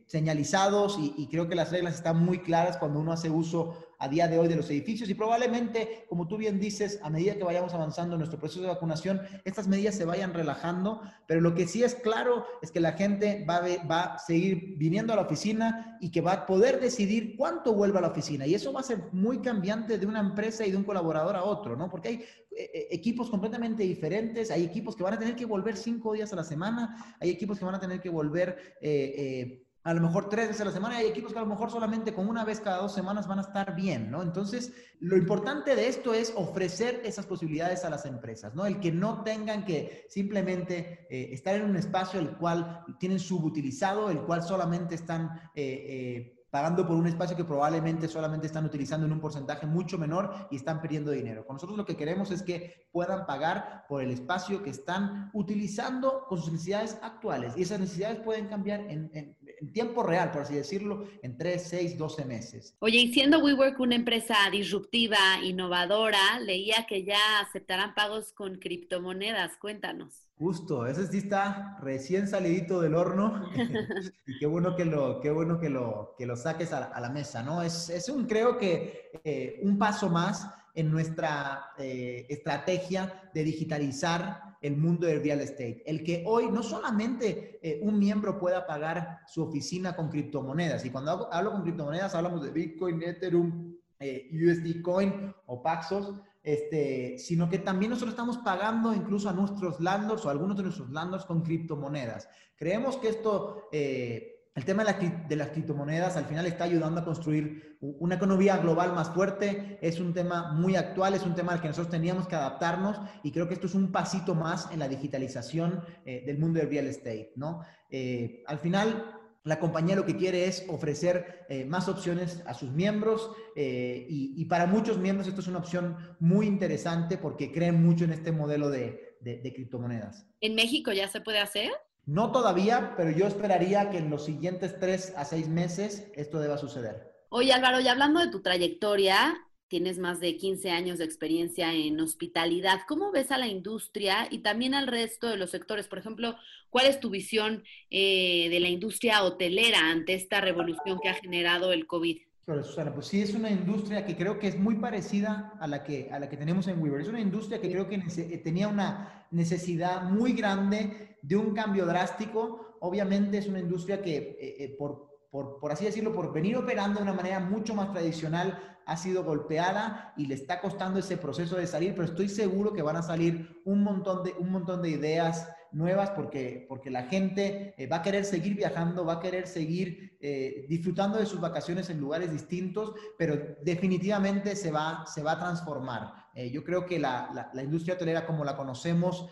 señalizados 0.07 0.97
y, 0.97 1.13
y, 1.17 1.27
creo 1.27 1.49
que 1.49 1.55
las 1.55 1.69
reglas 1.69 1.95
están 1.95 2.23
muy 2.23 2.39
claras 2.39 2.77
cuando 2.77 3.01
uno 3.01 3.11
hace 3.11 3.29
uso 3.29 3.92
a 4.03 4.09
día 4.09 4.27
de 4.27 4.37
hoy 4.37 4.49
de 4.49 4.57
los 4.57 4.69
edificios 4.69 5.09
y 5.09 5.13
probablemente, 5.13 6.03
como 6.09 6.27
tú 6.27 6.37
bien 6.37 6.59
dices, 6.59 6.99
a 7.01 7.09
medida 7.09 7.37
que 7.37 7.43
vayamos 7.45 7.73
avanzando 7.73 8.15
en 8.15 8.19
nuestro 8.19 8.37
proceso 8.37 8.61
de 8.61 8.67
vacunación, 8.67 9.21
estas 9.45 9.69
medidas 9.69 9.95
se 9.95 10.03
vayan 10.03 10.33
relajando, 10.33 11.01
pero 11.25 11.39
lo 11.39 11.55
que 11.55 11.67
sí 11.67 11.83
es 11.83 11.95
claro 11.95 12.45
es 12.61 12.69
que 12.69 12.81
la 12.81 12.91
gente 12.91 13.45
va 13.49 13.57
a, 13.57 13.87
va 13.87 14.01
a 14.15 14.19
seguir 14.19 14.75
viniendo 14.77 15.13
a 15.13 15.15
la 15.15 15.21
oficina 15.21 15.97
y 16.01 16.11
que 16.11 16.19
va 16.19 16.33
a 16.33 16.45
poder 16.45 16.81
decidir 16.81 17.37
cuánto 17.37 17.73
vuelve 17.73 17.99
a 17.99 18.01
la 18.01 18.09
oficina 18.09 18.45
y 18.45 18.55
eso 18.55 18.73
va 18.73 18.81
a 18.81 18.83
ser 18.83 18.99
muy 19.13 19.39
cambiante 19.39 19.97
de 19.97 20.05
una 20.05 20.19
empresa 20.19 20.65
y 20.65 20.71
de 20.71 20.77
un 20.77 20.83
colaborador 20.83 21.37
a 21.37 21.43
otro, 21.45 21.77
¿no? 21.77 21.89
Porque 21.89 22.09
hay 22.09 22.15
eh, 22.15 22.71
eh, 22.73 22.87
equipos 22.91 23.29
completamente 23.29 23.83
diferentes, 23.83 24.51
hay 24.51 24.65
equipos 24.65 24.97
que 24.97 25.03
van 25.03 25.13
a 25.13 25.19
tener 25.19 25.35
que 25.35 25.45
volver 25.45 25.77
cinco 25.77 26.11
días 26.11 26.33
a 26.33 26.35
la 26.35 26.43
semana, 26.43 27.15
hay 27.21 27.29
equipos 27.29 27.57
que 27.57 27.65
van 27.65 27.75
a 27.75 27.79
tener 27.79 28.01
que 28.01 28.09
volver... 28.09 28.75
Eh, 28.81 29.63
a 29.83 29.93
lo 29.93 30.01
mejor 30.01 30.29
tres 30.29 30.47
veces 30.47 30.61
a 30.61 30.65
la 30.65 30.71
semana, 30.71 30.97
hay 30.97 31.07
equipos 31.07 31.33
que 31.33 31.39
a 31.39 31.41
lo 31.41 31.47
mejor 31.47 31.69
solamente 31.69 32.13
con 32.13 32.27
una 32.27 32.45
vez 32.45 32.61
cada 32.61 32.77
dos 32.77 32.93
semanas 32.93 33.27
van 33.27 33.39
a 33.39 33.41
estar 33.41 33.75
bien, 33.75 34.09
¿no? 34.09 34.21
Entonces, 34.21 34.71
lo 34.99 35.17
importante 35.17 35.75
de 35.75 35.87
esto 35.87 36.13
es 36.13 36.33
ofrecer 36.35 37.01
esas 37.03 37.25
posibilidades 37.25 37.83
a 37.83 37.89
las 37.89 38.05
empresas, 38.05 38.55
¿no? 38.55 38.65
El 38.65 38.79
que 38.79 38.91
no 38.91 39.23
tengan 39.23 39.65
que 39.65 40.05
simplemente 40.09 41.05
eh, 41.09 41.33
estar 41.33 41.55
en 41.55 41.65
un 41.65 41.75
espacio 41.75 42.19
el 42.19 42.37
cual 42.37 42.85
tienen 42.97 43.19
subutilizado, 43.19 44.09
el 44.09 44.21
cual 44.21 44.43
solamente 44.43 44.95
están... 44.95 45.51
Eh, 45.53 46.33
eh, 46.35 46.39
pagando 46.53 46.85
por 46.85 46.95
un 46.95 47.07
espacio 47.07 47.35
que 47.35 47.45
probablemente 47.45 48.07
solamente 48.07 48.45
están 48.45 48.63
utilizando 48.63 49.07
en 49.07 49.11
un 49.11 49.19
porcentaje 49.19 49.65
mucho 49.65 49.97
menor 49.97 50.47
y 50.51 50.57
están 50.57 50.81
perdiendo 50.81 51.09
dinero. 51.09 51.47
Con 51.47 51.55
nosotros 51.55 51.75
lo 51.75 51.83
que 51.83 51.97
queremos 51.97 52.29
es 52.29 52.43
que 52.43 52.89
puedan 52.91 53.25
pagar 53.25 53.85
por 53.89 54.03
el 54.03 54.11
espacio 54.11 54.61
que 54.61 54.69
están 54.69 55.31
utilizando 55.33 56.27
con 56.29 56.37
sus 56.37 56.51
necesidades 56.51 56.99
actuales. 57.01 57.57
Y 57.57 57.63
esas 57.63 57.79
necesidades 57.79 58.19
pueden 58.19 58.49
cambiar 58.49 58.81
en, 58.81 59.35
tiempo 59.73 60.03
real, 60.03 60.31
por 60.31 60.41
así 60.41 60.55
decirlo, 60.55 61.07
en 61.21 61.37
3, 61.37 61.61
6, 61.61 61.97
12 61.97 62.25
meses. 62.25 62.75
Oye, 62.79 62.99
y 62.99 63.13
siendo 63.13 63.39
WeWork 63.39 63.79
una 63.79 63.95
empresa 63.95 64.35
disruptiva, 64.51 65.17
innovadora, 65.43 66.39
leía 66.39 66.85
que 66.87 67.03
ya 67.03 67.39
aceptarán 67.39 67.93
pagos 67.93 68.33
con 68.33 68.55
criptomonedas. 68.55 69.57
Cuéntanos. 69.57 70.23
Justo, 70.37 70.87
ese 70.87 71.07
sí 71.07 71.19
está 71.19 71.77
recién 71.81 72.27
salidito 72.27 72.81
del 72.81 72.95
horno 72.95 73.49
y 74.25 74.39
qué 74.39 74.47
bueno 74.47 74.75
que 74.75 74.83
lo, 74.83 75.21
qué 75.21 75.29
bueno 75.29 75.59
que 75.59 75.69
lo, 75.69 76.15
que 76.17 76.25
lo 76.25 76.35
saques 76.35 76.73
a, 76.73 76.99
la 76.99 77.09
mesa, 77.09 77.43
¿no? 77.43 77.61
Es, 77.61 77.89
es 77.89 78.09
un, 78.09 78.25
creo 78.25 78.57
que 78.57 79.11
eh, 79.23 79.59
un 79.61 79.77
paso 79.77 80.09
más 80.09 80.49
en 80.73 80.89
nuestra 80.89 81.67
eh, 81.77 82.25
estrategia 82.29 83.29
de 83.33 83.43
digitalizar 83.43 84.57
el 84.61 84.75
mundo 84.75 85.05
del 85.05 85.21
real 85.21 85.39
estate. 85.39 85.83
El 85.85 86.03
que 86.03 86.23
hoy 86.25 86.49
no 86.49 86.63
solamente 86.63 87.59
eh, 87.61 87.79
un 87.83 87.99
miembro 87.99 88.39
pueda 88.39 88.65
pagar 88.65 89.19
su 89.27 89.43
oficina 89.43 89.95
con 89.95 90.09
criptomonedas, 90.09 90.83
y 90.83 90.89
cuando 90.89 91.31
hablo 91.31 91.51
con 91.51 91.61
criptomonedas 91.61 92.15
hablamos 92.15 92.41
de 92.41 92.51
Bitcoin, 92.51 93.03
Ethereum, 93.03 93.75
USD 93.99 94.81
Coin 94.81 95.33
o 95.45 95.61
Paxos, 95.61 96.13
este, 96.43 97.17
sino 97.17 97.49
que 97.49 97.59
también 97.59 97.91
nosotros 97.91 98.13
estamos 98.13 98.37
pagando 98.39 98.93
incluso 98.93 99.29
a 99.29 99.33
nuestros 99.33 99.79
landlords 99.79 100.25
o 100.25 100.29
algunos 100.29 100.57
de 100.57 100.63
nuestros 100.63 100.89
landlords 100.91 101.25
con 101.25 101.41
criptomonedas. 101.41 102.27
Creemos 102.55 102.97
que 102.97 103.09
esto 103.09 103.69
eh, 103.71 104.33
el 104.55 104.65
tema 104.65 104.83
de, 104.83 105.35
las 105.35 105.49
criptomonedas 105.49 106.15
al 106.15 106.25
final 106.25 106.45
está 106.45 106.65
ayudando 106.65 107.01
a 107.01 107.05
construir 107.05 107.77
una 107.81 108.15
economía 108.15 108.57
global 108.57 108.93
más 108.93 109.09
fuerte. 109.09 109.79
Es 109.81 109.99
un 109.99 110.13
tema 110.13 110.53
muy 110.53 110.75
actual, 110.75 111.15
es 111.15 111.25
un 111.25 111.33
tema 111.33 111.53
al 111.53 111.61
que 111.61 111.69
nosotros 111.69 111.89
teníamos 111.89 112.27
que 112.27 112.35
adaptarnos 112.35 113.01
y 113.23 113.31
creo 113.31 113.47
que 113.47 113.55
esto 113.55 113.65
es 113.65 113.73
un 113.73 113.91
pasito 113.91 114.35
más 114.35 114.69
en 114.71 114.77
la 114.77 114.87
digitalización 114.87 115.81
eh, 116.05 116.23
del 116.23 116.37
mundo 116.37 116.59
del 116.59 116.69
real 116.69 116.85
estate, 116.85 117.33
¿no? 117.35 117.61
Eh, 117.89 118.43
al 118.45 118.59
final, 118.59 119.22
la 119.43 119.59
compañía 119.59 119.95
lo 119.95 120.05
que 120.05 120.15
quiere 120.15 120.45
es 120.47 120.65
ofrecer 120.69 121.45
eh, 121.49 121.65
más 121.65 121.87
opciones 121.87 122.41
a 122.45 122.53
sus 122.53 122.71
miembros 122.71 123.31
y, 123.55 124.45
para 124.45 124.65
muchos 124.65 124.97
miembros 124.97 125.27
esto 125.27 125.41
es 125.41 125.47
una 125.47 125.59
opción 125.59 125.97
muy 126.19 126.47
interesante 126.47 127.17
porque 127.17 127.51
creen 127.51 127.83
mucho 127.83 128.05
en 128.05 128.13
este 128.13 128.31
modelo 128.31 128.69
de, 128.69 129.17
de 129.21 129.53
criptomonedas. 129.53 130.25
¿En 130.41 130.55
México 130.55 130.91
ya 130.91 131.07
se 131.07 131.21
puede 131.21 131.39
hacer? 131.39 131.71
No 132.05 132.31
todavía, 132.31 132.95
pero 132.97 133.11
yo 133.11 133.27
esperaría 133.27 133.89
que 133.89 133.97
en 133.97 134.09
los 134.09 134.25
siguientes 134.25 134.77
tres 134.79 135.13
a 135.15 135.23
seis 135.23 135.47
meses 135.47 136.11
esto 136.15 136.39
deba 136.39 136.57
suceder. 136.57 137.13
Oye 137.29 137.53
Álvaro, 137.53 137.79
y 137.79 137.87
hablando 137.87 138.19
de 138.19 138.29
tu 138.29 138.41
trayectoria, 138.41 139.33
tienes 139.67 139.99
más 139.99 140.19
de 140.19 140.37
15 140.37 140.69
años 140.71 140.97
de 140.97 141.05
experiencia 141.05 141.73
en 141.73 141.99
hospitalidad. 141.99 142.81
¿Cómo 142.87 143.11
ves 143.11 143.31
a 143.31 143.37
la 143.37 143.47
industria 143.47 144.27
y 144.29 144.39
también 144.39 144.73
al 144.73 144.87
resto 144.87 145.29
de 145.29 145.37
los 145.37 145.51
sectores? 145.51 145.87
Por 145.87 145.99
ejemplo, 145.99 146.35
¿cuál 146.69 146.85
es 146.85 146.99
tu 146.99 147.09
visión 147.09 147.63
eh, 147.89 148.49
de 148.49 148.59
la 148.59 148.69
industria 148.69 149.23
hotelera 149.23 149.89
ante 149.89 150.13
esta 150.13 150.41
revolución 150.41 150.99
que 151.01 151.09
ha 151.09 151.15
generado 151.15 151.71
el 151.71 151.87
COVID? 151.87 152.17
Susana, 152.45 152.93
pues 152.93 153.07
sí, 153.07 153.21
es 153.21 153.33
una 153.33 153.49
industria 153.49 154.05
que 154.05 154.17
creo 154.17 154.37
que 154.37 154.49
es 154.49 154.59
muy 154.59 154.75
parecida 154.75 155.53
a 155.61 155.67
la 155.67 155.83
que, 155.83 156.09
a 156.11 156.19
la 156.19 156.27
que 156.27 156.35
tenemos 156.35 156.67
en 156.67 156.81
Weaver. 156.81 156.99
Es 156.99 157.07
una 157.07 157.21
industria 157.21 157.61
que 157.61 157.71
creo 157.71 157.87
que 157.87 157.95
eh, 157.95 158.37
tenía 158.39 158.67
una 158.67 159.27
necesidad 159.31 160.03
muy 160.03 160.33
grande 160.33 161.17
de 161.21 161.37
un 161.37 161.53
cambio 161.53 161.85
drástico. 161.85 162.77
Obviamente 162.81 163.37
es 163.37 163.47
una 163.47 163.59
industria 163.59 164.01
que, 164.01 164.17
eh, 164.17 164.55
eh, 164.59 164.75
por, 164.77 165.12
por, 165.33 165.59
por, 165.59 165.71
así 165.71 165.83
decirlo, 165.83 166.13
por 166.13 166.31
venir 166.31 166.55
operando 166.55 166.99
de 166.99 167.03
una 167.05 167.13
manera 167.13 167.39
mucho 167.39 167.73
más 167.73 167.91
tradicional, 167.91 168.77
ha 168.85 168.97
sido 168.97 169.23
golpeada 169.23 170.13
y 170.15 170.27
le 170.27 170.35
está 170.35 170.61
costando 170.61 170.99
ese 170.99 171.17
proceso 171.17 171.55
de 171.55 171.65
salir, 171.65 171.95
pero 171.95 172.05
estoy 172.05 172.29
seguro 172.29 172.71
que 172.71 172.83
van 172.83 172.97
a 172.97 173.01
salir 173.01 173.61
un 173.65 173.83
montón 173.83 174.23
de, 174.23 174.33
un 174.33 174.51
montón 174.51 174.83
de 174.83 174.89
ideas 174.89 175.49
nuevas 175.71 176.11
porque, 176.11 176.67
porque 176.69 176.91
la 176.91 177.07
gente 177.07 177.73
eh, 177.79 177.87
va 177.87 177.95
a 177.97 178.01
querer 178.03 178.25
seguir 178.25 178.55
viajando, 178.55 179.05
va 179.05 179.13
a 179.13 179.19
querer 179.19 179.47
seguir 179.47 180.17
eh, 180.21 180.67
disfrutando 180.69 181.17
de 181.17 181.25
sus 181.25 181.41
vacaciones 181.41 181.89
en 181.89 181.99
lugares 181.99 182.31
distintos, 182.31 182.93
pero 183.17 183.57
definitivamente 183.63 184.55
se 184.55 184.69
va, 184.69 185.03
se 185.07 185.23
va 185.23 185.31
a 185.31 185.39
transformar. 185.39 186.13
Eh, 186.35 186.51
yo 186.51 186.63
creo 186.63 186.85
que 186.85 186.99
la, 186.99 187.49
la, 187.51 187.63
industria 187.63 187.95
hotelera 187.95 188.27
como 188.27 188.45
la 188.45 188.55
conocemos 188.55 189.27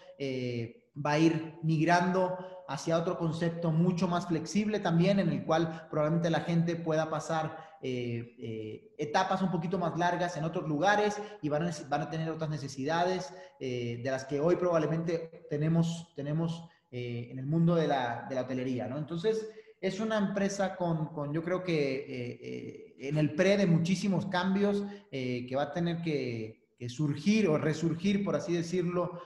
va 0.95 1.11
a 1.11 1.19
ir 1.19 1.55
migrando 1.63 2.37
hacia 2.67 2.97
otro 2.97 3.17
concepto 3.17 3.71
mucho 3.71 4.07
más 4.07 4.27
flexible 4.27 4.79
también, 4.79 5.19
en 5.19 5.29
el 5.29 5.43
cual 5.45 5.87
probablemente 5.89 6.29
la 6.29 6.41
gente 6.41 6.75
pueda 6.75 7.09
pasar 7.09 7.57
eh, 7.81 8.35
eh, 8.37 8.93
etapas 8.97 9.41
un 9.41 9.51
poquito 9.51 9.77
más 9.77 9.97
largas 9.97 10.37
en 10.37 10.43
otros 10.43 10.67
lugares 10.67 11.19
y 11.41 11.49
van 11.49 11.67
a, 11.67 11.71
van 11.89 12.01
a 12.01 12.09
tener 12.09 12.29
otras 12.29 12.49
necesidades 12.49 13.33
eh, 13.59 13.99
de 14.03 14.11
las 14.11 14.25
que 14.25 14.39
hoy 14.39 14.55
probablemente 14.55 15.47
tenemos, 15.49 16.13
tenemos 16.15 16.67
en 16.93 17.39
el 17.39 17.45
mundo 17.45 17.75
de 17.75 17.87
la, 17.87 18.25
de 18.27 18.35
la 18.35 18.41
hotelería, 18.41 18.85
¿no? 18.85 18.97
Entonces, 18.97 19.49
es 19.79 20.01
una 20.01 20.17
empresa 20.17 20.75
con, 20.75 21.05
con 21.13 21.33
yo 21.33 21.41
creo 21.41 21.63
que 21.63 22.97
en 22.99 23.17
el 23.17 23.33
pre 23.33 23.55
de 23.55 23.65
muchísimos 23.65 24.25
cambios 24.25 24.83
que 25.09 25.53
va 25.55 25.63
a 25.63 25.71
tener 25.71 26.01
que, 26.01 26.60
que 26.60 26.60
surgir 26.89 27.47
o 27.47 27.57
resurgir, 27.57 28.23
por 28.23 28.35
así 28.35 28.53
decirlo, 28.53 29.21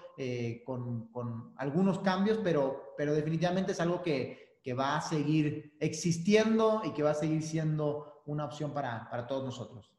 con, 0.65 1.07
con, 1.07 1.53
algunos 1.57 1.99
cambios, 1.99 2.39
pero, 2.43 2.93
pero 2.97 3.13
definitivamente 3.13 3.73
es 3.73 3.79
algo 3.79 4.01
que, 4.01 4.59
que, 4.63 4.73
va 4.73 4.97
a 4.97 5.01
seguir 5.01 5.75
existiendo 5.79 6.81
y 6.85 6.91
que 6.91 7.03
va 7.03 7.11
a 7.11 7.15
seguir 7.15 7.43
siendo 7.43 8.21
una 8.25 8.45
opción 8.45 8.73
para, 8.73 9.09
para 9.09 9.27
todos 9.27 9.43
nosotros. 9.43 9.95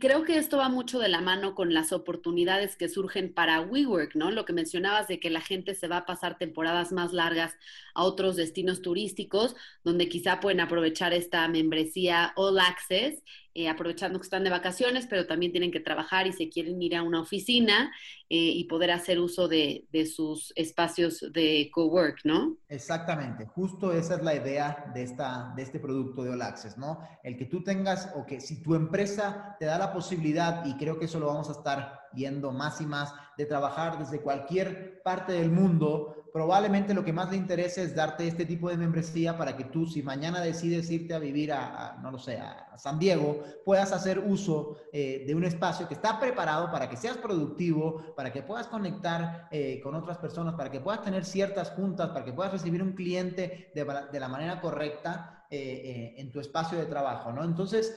Creo 0.00 0.22
que 0.22 0.36
esto 0.36 0.58
va 0.58 0.68
mucho 0.68 1.00
de 1.00 1.08
la 1.08 1.20
mano 1.20 1.56
con 1.56 1.74
las 1.74 1.92
oportunidades 1.92 2.76
que 2.76 2.88
surgen 2.88 3.32
para 3.32 3.62
WeWork, 3.62 4.14
¿no? 4.14 4.30
Lo 4.30 4.44
que 4.44 4.52
mencionabas 4.52 5.08
de 5.08 5.18
que 5.18 5.28
la 5.28 5.40
gente 5.40 5.74
se 5.74 5.88
va 5.88 5.96
a 5.98 6.06
pasar 6.06 6.38
temporadas 6.38 6.92
más 6.92 7.12
largas 7.12 7.56
a 7.94 8.04
otros 8.04 8.36
destinos 8.36 8.80
turísticos, 8.80 9.56
donde 9.82 10.08
quizá 10.08 10.38
pueden 10.38 10.60
aprovechar 10.60 11.14
esta 11.14 11.48
membresía 11.48 12.32
All 12.36 12.60
Access 12.60 13.24
eh, 13.58 13.68
aprovechando 13.68 14.20
que 14.20 14.22
están 14.22 14.44
de 14.44 14.50
vacaciones, 14.50 15.08
pero 15.08 15.26
también 15.26 15.50
tienen 15.50 15.72
que 15.72 15.80
trabajar 15.80 16.28
y 16.28 16.32
se 16.32 16.48
quieren 16.48 16.80
ir 16.80 16.94
a 16.94 17.02
una 17.02 17.20
oficina 17.20 17.92
eh, 18.30 18.36
y 18.36 18.62
poder 18.68 18.92
hacer 18.92 19.18
uso 19.18 19.48
de, 19.48 19.84
sus 20.06 20.52
espacios 20.54 21.26
de 21.32 21.68
cowork, 21.74 22.20
¿no? 22.22 22.56
Exactamente, 22.68 23.46
justo 23.46 23.92
esa 23.92 24.14
es 24.14 24.22
la 24.22 24.36
idea 24.36 24.92
de, 24.94 25.02
esta, 25.02 25.52
de 25.56 25.62
este 25.62 25.80
producto 25.80 26.22
de 26.22 26.30
All 26.30 26.42
¿no? 26.76 27.00
El 27.24 27.36
que 27.36 27.46
tú 27.46 27.64
tengas, 27.64 28.12
o 28.14 28.24
que 28.24 28.40
si 28.40 28.62
tu 28.62 28.76
empresa 28.76 29.56
te 29.58 29.66
da 29.66 29.76
la 29.76 29.92
posibilidad, 29.92 30.64
y 30.64 30.74
creo 30.76 30.96
que 30.96 31.06
eso 31.06 31.18
lo 31.18 31.26
vamos 31.26 31.48
a 31.48 31.52
estar 31.54 32.02
viendo 32.12 32.52
más 32.52 32.80
y 32.80 32.86
más, 32.86 33.12
de 33.36 33.44
trabajar 33.44 33.98
desde 33.98 34.20
cualquier 34.20 35.02
parte 35.02 35.32
del 35.32 35.50
mundo, 35.50 36.17
probablemente 36.32 36.94
lo 36.94 37.04
que 37.04 37.12
más 37.12 37.30
le 37.30 37.36
interesa 37.36 37.82
es 37.82 37.94
darte 37.94 38.26
este 38.26 38.44
tipo 38.44 38.68
de 38.68 38.76
membresía 38.76 39.36
para 39.36 39.56
que 39.56 39.64
tú, 39.64 39.86
si 39.86 40.02
mañana 40.02 40.40
decides 40.40 40.90
irte 40.90 41.14
a 41.14 41.18
vivir 41.18 41.52
a, 41.52 41.98
no 42.02 42.10
lo 42.10 42.18
sé, 42.18 42.38
a 42.38 42.68
San 42.78 42.98
Diego, 42.98 43.42
puedas 43.64 43.92
hacer 43.92 44.20
uso 44.20 44.76
eh, 44.92 45.24
de 45.26 45.34
un 45.34 45.44
espacio 45.44 45.88
que 45.88 45.94
está 45.94 46.20
preparado 46.20 46.70
para 46.70 46.88
que 46.88 46.96
seas 46.96 47.16
productivo, 47.16 48.14
para 48.14 48.32
que 48.32 48.42
puedas 48.42 48.68
conectar 48.68 49.48
eh, 49.50 49.80
con 49.82 49.94
otras 49.94 50.18
personas, 50.18 50.54
para 50.54 50.70
que 50.70 50.80
puedas 50.80 51.02
tener 51.02 51.24
ciertas 51.24 51.70
juntas, 51.70 52.10
para 52.10 52.24
que 52.24 52.32
puedas 52.32 52.52
recibir 52.52 52.82
un 52.82 52.92
cliente 52.92 53.72
de, 53.74 53.84
de 54.12 54.20
la 54.20 54.28
manera 54.28 54.60
correcta. 54.60 55.34
Eh, 55.50 56.14
en 56.18 56.30
tu 56.30 56.40
espacio 56.40 56.76
de 56.76 56.84
trabajo, 56.84 57.32
¿no? 57.32 57.42
Entonces, 57.42 57.96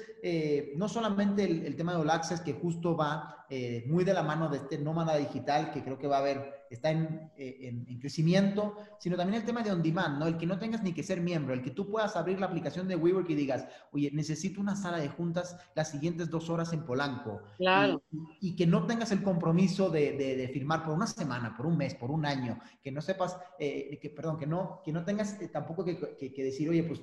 no 0.78 0.88
solamente 0.88 1.44
el, 1.44 1.76
tema 1.76 1.91
de 1.91 2.00
All 2.00 2.10
Access, 2.10 2.39
que 2.39 2.54
justo 2.54 2.96
va 2.96 3.46
muy 3.88 4.06
de 4.06 4.13
la 4.13 4.24
mano 4.24 4.48
de 4.48 4.60
este 4.60 4.78
nómada 4.78 5.17
digital, 5.17 5.70
que 5.74 5.84
creo 5.84 5.98
que 5.98 6.08
va 6.08 6.15
a 6.15 6.20
haber 6.20 6.61
está 6.75 6.91
eh, 6.91 7.27
en, 7.38 7.86
en, 7.88 7.99
crecimiento, 7.99 8.75
sino 8.99 9.17
también 9.17 9.41
el 9.41 9.45
tema 9.45 9.62
de 9.62 9.71
on 9.71 9.81
demand, 9.81 10.19
¿no? 10.19 10.27
El 10.27 10.38
que 10.38 10.45
no 10.45 10.57
tengas 10.57 10.81
ni 10.84 10.93
que 10.93 11.03
ser 11.03 11.21
miembro, 11.21 11.53
el 11.53 11.62
que 11.62 11.71
tú 11.71 11.89
puedas 11.89 12.15
abrir 12.15 12.39
la 12.39 12.47
aplicación 12.47 12.88
de 12.88 12.95
WeWork 12.95 13.29
y 13.29 13.36
digas, 13.36 13.67
oye, 13.91 14.10
necesito 14.13 14.62
una 14.62 14.75
sala 14.75 14.97
de 14.97 15.10
juntas 15.10 15.57
las 15.75 15.91
siguientes 15.91 16.29
dos 16.29 16.49
horas 16.49 16.71
en 16.73 16.86
Polanco. 16.86 17.41
Claro. 17.57 18.01
Y, 18.39 18.55
que 18.55 18.67
no 18.67 18.86
tengas 18.86 19.12
el 19.12 19.23
compromiso 19.23 19.89
de, 19.89 20.13
de, 20.13 20.47
firmar 20.49 20.84
por 20.84 20.93
una 20.93 21.07
semana, 21.07 21.55
por 21.55 21.65
un 21.65 21.77
mes, 21.77 21.95
por 21.95 22.12
un 22.12 22.25
año, 22.25 22.60
que 22.84 22.91
no 22.91 23.01
sepas, 23.01 23.38
eh, 23.60 23.97
que, 24.01 24.10
perdón, 24.10 24.38
que 24.38 24.45
no, 24.45 24.81
que 24.84 24.91
no 24.91 25.03
tengas 25.03 25.41
eh, 25.41 25.47
tampoco 25.47 25.84
que, 25.84 25.97
que, 26.17 26.43
decir, 26.43 26.69
oye, 26.69 26.84
pues 26.84 27.01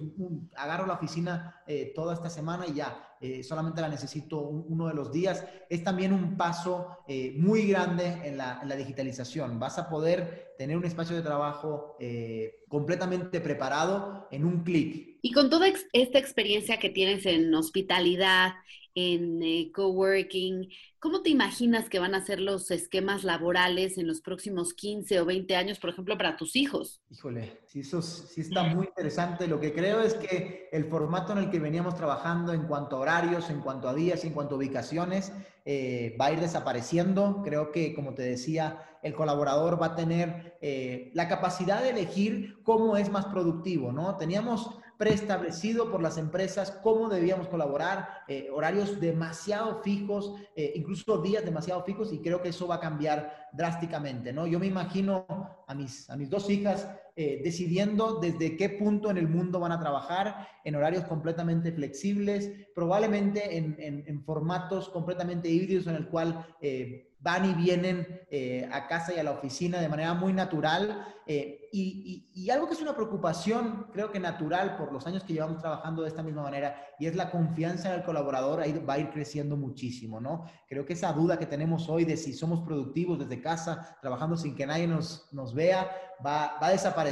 agarro 0.56 0.86
la 0.86 0.94
oficina 0.94 1.62
toda 1.94 2.14
esta 2.14 2.30
semana 2.30 2.66
y 2.66 2.74
ya, 2.74 3.07
solamente 3.42 3.80
la 3.80 3.88
necesito 3.88 4.40
uno 4.40 4.86
de 4.88 4.94
los 4.94 5.12
días. 5.12 5.44
Es 5.68 5.82
también 5.82 6.12
un 6.12 6.36
paso 6.36 6.98
muy 7.36 7.66
grande 7.66 8.06
en 8.24 8.36
la, 8.36 8.60
en 8.62 8.68
la 8.68 8.76
digitalización 8.76 9.58
vas 9.58 9.78
a 9.78 9.88
poder 9.88 10.54
tener 10.58 10.76
un 10.76 10.84
espacio 10.84 11.16
de 11.16 11.22
trabajo 11.22 11.96
eh, 12.00 12.64
completamente 12.68 13.40
preparado 13.40 14.28
en 14.30 14.44
un 14.44 14.64
clic. 14.64 15.18
Y 15.22 15.32
con 15.32 15.50
toda 15.50 15.68
esta 15.92 16.18
experiencia 16.18 16.78
que 16.78 16.90
tienes 16.90 17.26
en 17.26 17.54
hospitalidad, 17.54 18.52
en 18.98 19.40
eh, 19.44 19.70
coworking, 19.72 20.68
¿cómo 20.98 21.22
te 21.22 21.30
imaginas 21.30 21.88
que 21.88 22.00
van 22.00 22.16
a 22.16 22.24
ser 22.24 22.40
los 22.40 22.70
esquemas 22.72 23.22
laborales 23.22 23.96
en 23.96 24.08
los 24.08 24.20
próximos 24.20 24.74
15 24.74 25.20
o 25.20 25.24
20 25.24 25.54
años, 25.54 25.78
por 25.78 25.90
ejemplo, 25.90 26.18
para 26.18 26.36
tus 26.36 26.56
hijos? 26.56 27.00
Híjole, 27.08 27.60
sí, 27.66 27.80
eso 27.80 28.02
sí 28.02 28.40
está 28.40 28.64
muy 28.64 28.86
interesante. 28.86 29.46
Lo 29.46 29.60
que 29.60 29.72
creo 29.72 30.00
es 30.00 30.14
que 30.14 30.68
el 30.72 30.86
formato 30.86 31.32
en 31.32 31.38
el 31.38 31.50
que 31.50 31.60
veníamos 31.60 31.94
trabajando 31.94 32.52
en 32.52 32.64
cuanto 32.64 32.96
a 32.96 33.00
horarios, 33.00 33.50
en 33.50 33.60
cuanto 33.60 33.88
a 33.88 33.94
días, 33.94 34.24
en 34.24 34.32
cuanto 34.32 34.56
a 34.56 34.58
ubicaciones, 34.58 35.32
eh, 35.64 36.16
va 36.20 36.26
a 36.26 36.32
ir 36.32 36.40
desapareciendo. 36.40 37.42
Creo 37.44 37.70
que, 37.70 37.94
como 37.94 38.14
te 38.14 38.22
decía, 38.22 38.98
el 39.04 39.14
colaborador 39.14 39.80
va 39.80 39.86
a 39.86 39.96
tener 39.96 40.58
eh, 40.60 41.12
la 41.14 41.28
capacidad 41.28 41.82
de 41.82 41.90
elegir 41.90 42.60
cómo 42.64 42.96
es 42.96 43.10
más 43.10 43.26
productivo, 43.26 43.92
¿no? 43.92 44.16
Teníamos 44.16 44.80
preestablecido 44.98 45.90
por 45.90 46.02
las 46.02 46.18
empresas 46.18 46.72
cómo 46.82 47.08
debíamos 47.08 47.48
colaborar, 47.48 48.24
eh, 48.26 48.50
horarios 48.52 49.00
demasiado 49.00 49.80
fijos, 49.82 50.34
eh, 50.56 50.72
incluso 50.74 51.22
días 51.22 51.44
demasiado 51.44 51.84
fijos, 51.84 52.12
y 52.12 52.18
creo 52.18 52.42
que 52.42 52.48
eso 52.48 52.66
va 52.66 52.74
a 52.74 52.80
cambiar 52.80 53.48
drásticamente, 53.52 54.32
¿no? 54.32 54.46
Yo 54.46 54.58
me 54.58 54.66
imagino 54.66 55.24
a 55.66 55.74
mis, 55.74 56.10
a 56.10 56.16
mis 56.16 56.28
dos 56.28 56.50
hijas 56.50 56.88
eh, 57.20 57.40
decidiendo 57.42 58.20
desde 58.20 58.56
qué 58.56 58.68
punto 58.68 59.10
en 59.10 59.16
el 59.16 59.26
mundo 59.26 59.58
van 59.58 59.72
a 59.72 59.80
trabajar, 59.80 60.46
en 60.64 60.76
horarios 60.76 61.02
completamente 61.04 61.72
flexibles, 61.72 62.48
probablemente 62.76 63.56
en, 63.56 63.74
en, 63.78 64.22
formatos 64.22 64.88
completamente 64.88 65.48
híbridos 65.48 65.88
en 65.88 65.96
el 65.96 66.06
cual 66.06 66.46
van 67.20 67.44
y 67.50 67.54
vienen 67.54 68.06
eh, 68.30 68.68
a 68.70 68.86
casa 68.86 69.12
y 69.12 69.18
a 69.18 69.24
la 69.24 69.32
oficina 69.32 69.80
de 69.80 69.88
manera 69.88 70.14
muy 70.14 70.32
natural. 70.32 71.04
Eh, 71.26 71.68
y, 71.72 72.48
algo 72.50 72.66
que 72.66 72.74
es 72.74 72.80
una 72.80 72.94
preocupación, 72.94 73.88
creo 73.92 74.10
que 74.10 74.18
natural 74.18 74.76
por 74.78 74.90
los 74.90 75.06
años 75.06 75.22
que 75.22 75.34
llevamos 75.34 75.58
trabajando 75.58 76.00
de 76.02 76.08
esta 76.08 76.22
misma 76.22 76.42
manera, 76.42 76.80
y 76.98 77.06
es 77.06 77.14
la 77.14 77.30
confianza 77.30 77.90
en 77.90 78.00
el 78.00 78.04
colaborador, 78.04 78.60
ahí 78.60 78.72
va 78.72 78.94
a 78.94 78.98
ir 78.98 79.10
creciendo 79.10 79.54
muchísimo, 79.54 80.18
¿no? 80.18 80.46
Creo 80.66 80.86
que 80.86 80.94
esa 80.94 81.12
duda 81.12 81.38
que 81.38 81.44
tenemos 81.44 81.90
hoy 81.90 82.06
de 82.06 82.16
si 82.16 82.32
somos 82.32 82.60
productivos 82.60 83.18
desde 83.18 83.42
casa, 83.42 83.98
trabajando 84.00 84.38
sin 84.38 84.54
que 84.54 84.66
nadie 84.66 84.86
nos, 84.86 85.28
nos 85.30 85.52
vea, 85.52 85.90
va, 86.24 86.58
va 86.62 86.68
a 86.68 86.70
desaparecer 86.70 87.07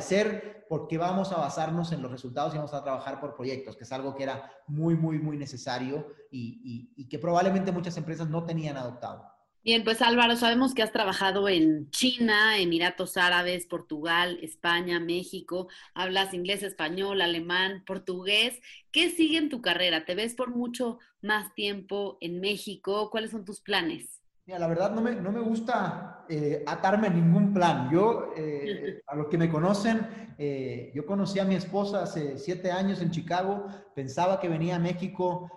porque 0.69 0.99
vamos 0.99 1.33
a 1.33 1.37
basarnos 1.37 1.93
en 1.93 2.03
los 2.03 2.11
resultados 2.11 2.55
y 2.55 2.57
vamos 2.57 2.75
a 2.75 2.83
trabajar 2.83 3.21
por 3.21 3.37
proyectos, 3.37 3.77
que 3.77 3.85
es 3.85 3.93
algo 3.93 4.15
que 4.15 4.25
era 4.25 4.51
muy, 4.67 4.97
muy, 4.97 5.19
muy 5.19 5.37
necesario 5.37 6.07
y, 6.31 7.07
que 7.09 7.19
probablemente 7.19 7.73
muchas 7.73 7.97
empresas 7.97 8.29
no 8.29 8.45
tenían 8.45 8.77
adoptado. 8.77 9.25
Bien, 9.63 9.83
pues 9.83 10.01
Álvaro, 10.01 10.37
sabemos 10.37 10.75
que 10.75 10.83
has 10.83 10.93
trabajado 10.93 11.49
en 11.49 11.91
China, 11.91 12.57
Emiratos 12.59 13.17
Árabes, 13.17 13.67
Portugal, 13.67 14.39
España, 14.41 15.01
México, 15.01 15.69
hablas 15.93 16.35
inglés, 16.35 16.63
español, 16.63 17.21
alemán, 17.21 17.83
portugués. 17.85 18.61
¿Qué 18.93 19.11
sigue 19.11 19.39
en 19.39 19.49
tu 19.49 19.63
carrera? 19.63 20.05
¿Te 20.05 20.15
ves 20.15 20.37
por 20.37 20.55
mucho 20.55 21.01
más 21.21 21.53
tiempo 21.55 22.17
en 22.21 22.41
México? 22.41 23.11
¿Cuáles 23.11 23.33
son 23.33 23.45
tus 23.45 23.61
planes? 23.61 24.23
Mira, 24.47 24.61
la 24.61 24.69
verdad 24.69 24.93
no 24.93 25.01
me, 25.01 25.17
no 25.17 25.33
me 25.33 25.41
gusta 25.41 26.25
eh, 26.29 26.63
atarme 26.67 27.09
a 27.09 27.11
ningún 27.11 27.53
plan. 27.53 27.91
Yo, 27.91 28.33
eh, 28.37 29.01
a 29.09 29.17
los 29.17 29.27
que 29.27 29.39
me 29.39 29.51
conocen, 29.51 30.35
eh, 30.39 30.93
yo 30.95 31.05
conocí 31.05 31.41
a 31.41 31.45
mi 31.45 31.57
esposa 31.57 32.05
hace 32.05 32.39
siete 32.39 32.71
años 32.71 33.03
en 33.03 33.11
Chicago, 33.11 33.67
pensaba 33.95 34.39
que 34.39 34.49
venía 34.49 34.77
a 34.77 34.79
México 34.79 35.51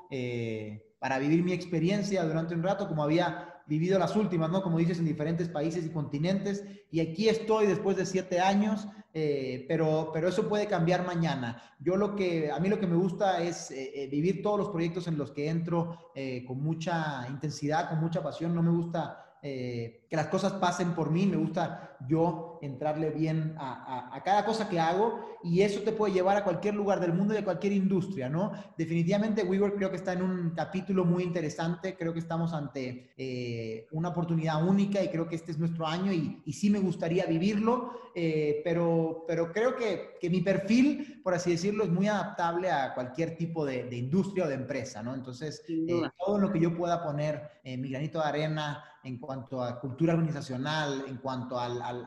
para 0.99 1.19
vivir 1.19 1.43
mi 1.43 1.54
experiencia 1.54 2.23
durante 2.23 2.56
un 2.56 2.63
rato, 2.63 2.88
como 2.88 3.04
había 3.04 3.48
vivido 3.69 3.99
las 3.99 4.15
últimas, 4.15 4.49
¿no? 4.49 4.63
Como 4.63 4.79
dices, 4.79 4.97
en 4.97 5.05
diferentes 5.05 5.47
países 5.47 5.86
y 5.86 5.89
continentes. 5.89 6.65
Y 6.91 6.99
aquí 6.99 7.29
estoy 7.29 7.67
después 7.67 7.95
de 7.95 8.05
siete 8.05 8.39
años, 8.41 8.88
eh, 9.13 9.65
pero, 9.67 10.10
pero 10.12 10.27
eso 10.27 10.49
puede 10.49 10.65
cambiar 10.65 11.05
mañana. 11.05 11.62
Yo 11.79 11.95
lo 11.95 12.15
que, 12.15 12.51
a 12.51 12.60
mí 12.60 12.67
lo 12.67 12.79
que 12.79 12.88
me 12.88 12.95
gusta 12.95 13.41
es 13.41 13.69
eh, 13.69 13.91
eh, 13.93 14.08
vivir 14.08 14.41
todos 14.41 14.58
los 14.58 14.69
proyectos 14.69 15.08
en 15.08 15.17
los 15.17 15.32
que 15.32 15.49
entro 15.49 15.97
con 16.45 16.62
mucha 16.62 17.25
intensidad, 17.29 17.89
con 17.89 18.01
mucha 18.01 18.21
pasión. 18.21 18.53
No 18.53 18.62
me 18.62 18.71
gusta 18.71 19.28
que 19.41 20.10
las 20.12 20.28
cosas 20.28 20.54
pasen 20.54 20.93
por 20.93 21.12
mí, 21.12 21.25
me 21.25 21.38
gusta 21.38 21.89
yo 22.08 22.60
entrarle 22.62 23.10
bien 23.10 23.56
a, 23.58 24.15
a, 24.15 24.23
cada 24.23 24.45
cosa 24.45 24.69
que 24.69 24.80
hago 24.80 25.38
y 25.43 25.62
eso 25.62 25.82
te 25.82 25.91
puede 25.91 26.13
llevar 26.13 26.38
a 26.38 26.43
cualquier 26.43 26.73
lugar 26.73 26.99
del 26.99 27.13
mundo 27.13 27.34
y 27.34 27.38
a 27.38 27.43
cualquier 27.43 27.73
industria, 27.73 28.30
¿no? 28.30 28.52
Definitivamente 28.78 29.43
WeWork 29.43 29.75
creo 29.75 29.89
que 29.89 29.95
está 29.97 30.13
en 30.13 30.21
un 30.21 30.52
capítulo 30.52 31.06
muy 31.06 31.23
interesante, 31.23 31.95
creo 31.97 32.13
que 32.13 32.19
estamos 32.19 32.54
ante 32.54 33.12
eh, 33.17 33.88
una 33.91 34.10
oportunidad 34.10 34.65
única 34.65 35.02
y 35.04 35.10
creo 35.10 35.28
que 35.28 35.36
este 35.36 35.52
es 35.52 35.60
nuestro 35.60 35.88
año 35.88 36.12
y, 36.12 36.41
y 36.45 36.54
sí 36.54 36.69
me 36.69 36.80
gustaría 36.80 37.25
vivirlo, 37.25 38.12
eh, 38.15 38.62
pero, 38.63 39.23
pero 39.28 39.52
creo 39.52 39.75
que, 39.75 40.17
que, 40.19 40.30
mi 40.30 40.41
perfil, 40.41 41.21
por 41.23 41.34
así 41.34 41.52
decirlo, 41.52 41.84
es 41.84 41.89
muy 41.89 42.08
adaptable 42.08 42.69
a 42.71 42.93
cualquier 42.93 43.38
tipo 43.38 43.65
de, 43.65 43.86
de 43.86 43.97
industria 43.97 44.45
o 44.45 44.47
de 44.47 44.56
empresa, 44.56 45.02
¿no? 45.04 45.13
Entonces, 45.13 45.63
eh, 45.67 46.02
todo 46.17 46.38
lo 46.38 46.52
que 46.52 46.60
yo 46.60 46.75
pueda 46.75 47.04
poner 47.04 47.60
mi 47.63 47.89
granito 47.89 48.19
de 48.19 48.25
arena 48.25 48.84
en 49.10 49.17
cuanto 49.17 49.63
a 49.63 49.80
cultura 49.80 50.13
organizacional, 50.13 51.04
en 51.08 51.17
cuanto 51.17 51.60
al, 51.60 51.82
al, 51.82 52.06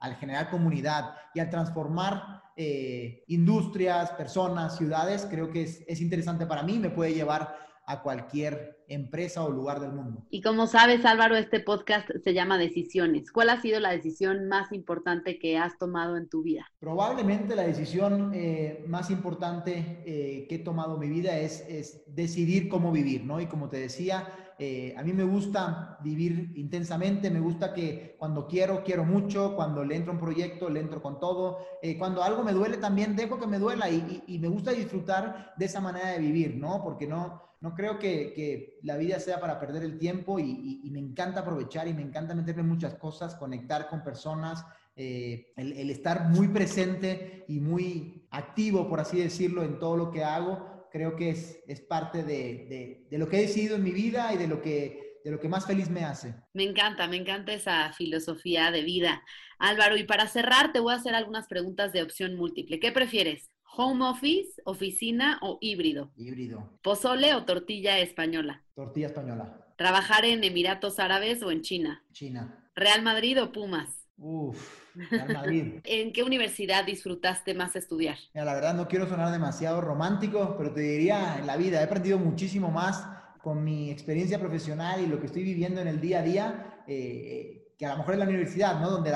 al, 0.00 0.14
generar 0.16 0.50
comunidad 0.50 1.14
y 1.34 1.40
al 1.40 1.50
transformar 1.50 2.42
eh, 2.56 3.24
industrias, 3.28 4.10
personas, 4.12 4.76
ciudades, 4.76 5.26
creo 5.28 5.50
que 5.50 5.62
es, 5.64 5.84
es 5.88 6.00
interesante 6.00 6.46
para 6.46 6.62
mí, 6.62 6.78
me 6.78 6.90
puede 6.90 7.12
llevar 7.12 7.56
a 7.86 8.02
cualquier 8.02 8.84
empresa 8.88 9.44
o 9.44 9.50
lugar 9.50 9.80
del 9.80 9.92
mundo. 9.92 10.24
Y 10.30 10.40
como 10.42 10.66
sabes, 10.66 11.04
Álvaro, 11.04 11.36
este 11.36 11.60
podcast 11.60 12.08
se 12.22 12.34
llama 12.34 12.58
Decisiones. 12.58 13.30
¿Cuál 13.30 13.50
ha 13.50 13.60
sido 13.60 13.80
la 13.80 13.90
decisión 13.90 14.48
más 14.48 14.72
importante 14.72 15.38
que 15.38 15.58
has 15.58 15.78
tomado 15.78 16.16
en 16.16 16.28
tu 16.28 16.42
vida? 16.42 16.66
Probablemente 16.80 17.54
la 17.56 17.62
decisión 17.62 18.32
eh, 18.34 18.84
más 18.88 19.10
importante 19.10 20.02
eh, 20.06 20.46
que 20.48 20.56
he 20.56 20.58
tomado 20.58 20.94
en 20.94 21.00
mi 21.00 21.08
vida 21.08 21.38
es, 21.38 21.64
es 21.68 22.02
decidir 22.06 22.68
cómo 22.68 22.92
vivir, 22.92 23.24
¿no? 23.24 23.40
Y 23.40 23.46
como 23.46 23.68
te 23.68 23.78
decía, 23.78 24.28
eh, 24.58 24.94
a 24.96 25.02
mí 25.02 25.12
me 25.12 25.24
gusta 25.24 25.98
vivir 26.02 26.52
intensamente, 26.54 27.30
me 27.30 27.40
gusta 27.40 27.74
que 27.74 28.14
cuando 28.18 28.46
quiero, 28.46 28.84
quiero 28.84 29.04
mucho, 29.04 29.56
cuando 29.56 29.84
le 29.84 29.96
entro 29.96 30.12
a 30.12 30.14
un 30.14 30.20
proyecto, 30.20 30.70
le 30.70 30.80
entro 30.80 31.02
con 31.02 31.18
todo, 31.18 31.58
cuando 31.98 32.22
algo 32.22 32.44
me 32.44 32.52
duele 32.52 32.76
también 32.76 33.16
dejo 33.16 33.38
que 33.38 33.46
me 33.46 33.58
duela 33.58 33.90
y, 33.90 34.38
me 34.38 34.48
gusta 34.48 34.72
disfrutar 34.72 35.54
de 35.56 35.64
esa 35.64 35.80
manera 35.80 36.10
de 36.10 36.18
vivir, 36.18 36.56
¿no? 36.56 36.82
Porque 36.84 37.06
no, 37.06 37.42
no 37.64 37.74
creo 37.74 37.98
que, 37.98 38.78
la 38.82 38.98
vida 38.98 39.18
sea 39.18 39.40
para 39.40 39.58
perder 39.58 39.84
el 39.84 39.98
tiempo 39.98 40.38
y, 40.38 40.82
me 40.92 40.98
encanta 40.98 41.40
aprovechar 41.40 41.88
y 41.88 41.94
me 41.94 42.02
encanta 42.02 42.34
meterme 42.34 42.62
muchas 42.62 42.94
cosas, 42.96 43.36
conectar 43.36 43.88
con 43.88 44.04
personas, 44.04 44.62
eh, 44.94 45.50
el, 45.56 45.88
estar 45.88 46.28
muy 46.28 46.48
presente 46.48 47.46
y 47.48 47.60
muy 47.60 48.26
activo, 48.30 48.86
por 48.86 49.00
así 49.00 49.18
decirlo, 49.18 49.62
en 49.62 49.78
todo 49.78 49.96
lo 49.96 50.10
que 50.10 50.22
hago 50.22 50.88
creo 50.92 51.16
que 51.16 51.30
es, 51.30 51.58
es 51.66 51.80
parte 51.80 52.22
de, 52.22 53.06
de, 53.10 53.18
lo 53.18 53.28
que 53.28 53.38
he 53.38 53.40
decidido 53.40 53.76
en 53.76 53.82
mi 53.82 53.92
vida 53.92 54.32
y 54.34 54.36
de 54.36 54.46
lo, 54.46 54.60
que, 54.60 55.20
de 55.24 55.30
lo 55.30 55.40
que 55.40 55.48
más 55.48 55.66
feliz 55.66 55.88
me 55.88 56.04
hace. 56.04 56.34
Me 56.52 56.64
encanta, 56.64 57.08
me 57.08 57.16
encanta 57.16 57.54
esa 57.54 57.92
filosofía 57.94 58.70
de 58.70 58.82
vida. 58.82 59.24
Álvaro, 59.58 59.96
y 59.96 60.04
para 60.04 60.28
cerrar, 60.28 60.72
te 60.72 60.80
voy 60.80 60.92
a 60.92 60.96
hacer 60.96 61.14
algunas 61.14 61.48
preguntas 61.48 61.92
de 61.92 62.02
opción 62.02 62.36
múltiple. 62.36 62.78
¿Qué 62.78 62.92
prefieres? 62.92 63.50
¿Home 63.76 64.04
office, 64.04 64.62
oficina 64.64 65.38
o 65.42 65.58
híbrido? 65.60 66.12
Híbrido. 66.16 66.78
¿Pozole 66.80 67.34
o 67.34 67.44
tortilla 67.44 67.98
española? 67.98 68.62
Tortilla 68.74 69.08
española. 69.08 69.66
¿Trabajar 69.76 70.24
en 70.24 70.44
Emiratos 70.44 71.00
Árabes 71.00 71.42
o 71.42 71.50
en 71.50 71.62
China? 71.62 72.04
China. 72.12 72.70
¿Real 72.76 73.02
Madrid 73.02 73.42
o 73.42 73.50
Pumas? 73.50 74.06
Uf, 74.16 74.94
Real 74.94 75.32
Madrid. 75.32 75.80
¿En 75.84 76.12
qué 76.12 76.22
universidad 76.22 76.84
disfrutaste 76.84 77.52
más 77.52 77.74
estudiar? 77.74 78.16
Mira, 78.32 78.44
la 78.44 78.54
verdad 78.54 78.74
no 78.74 78.86
quiero 78.86 79.08
sonar 79.08 79.32
demasiado 79.32 79.80
romántico, 79.80 80.54
pero 80.56 80.72
te 80.72 80.80
diría 80.80 81.38
en 81.40 81.46
la 81.48 81.56
vida, 81.56 81.80
he 81.80 81.84
aprendido 81.84 82.16
muchísimo 82.16 82.70
más 82.70 83.08
con 83.42 83.64
mi 83.64 83.90
experiencia 83.90 84.38
profesional 84.38 85.00
y 85.00 85.06
lo 85.06 85.18
que 85.18 85.26
estoy 85.26 85.42
viviendo 85.42 85.80
en 85.80 85.88
el 85.88 86.00
día 86.00 86.20
a 86.20 86.22
día, 86.22 86.84
eh, 86.86 87.74
que 87.76 87.86
a 87.86 87.90
lo 87.90 87.98
mejor 87.98 88.14
en 88.14 88.20
la 88.20 88.26
universidad, 88.26 88.80
¿no? 88.80 88.88
Donde 88.88 89.10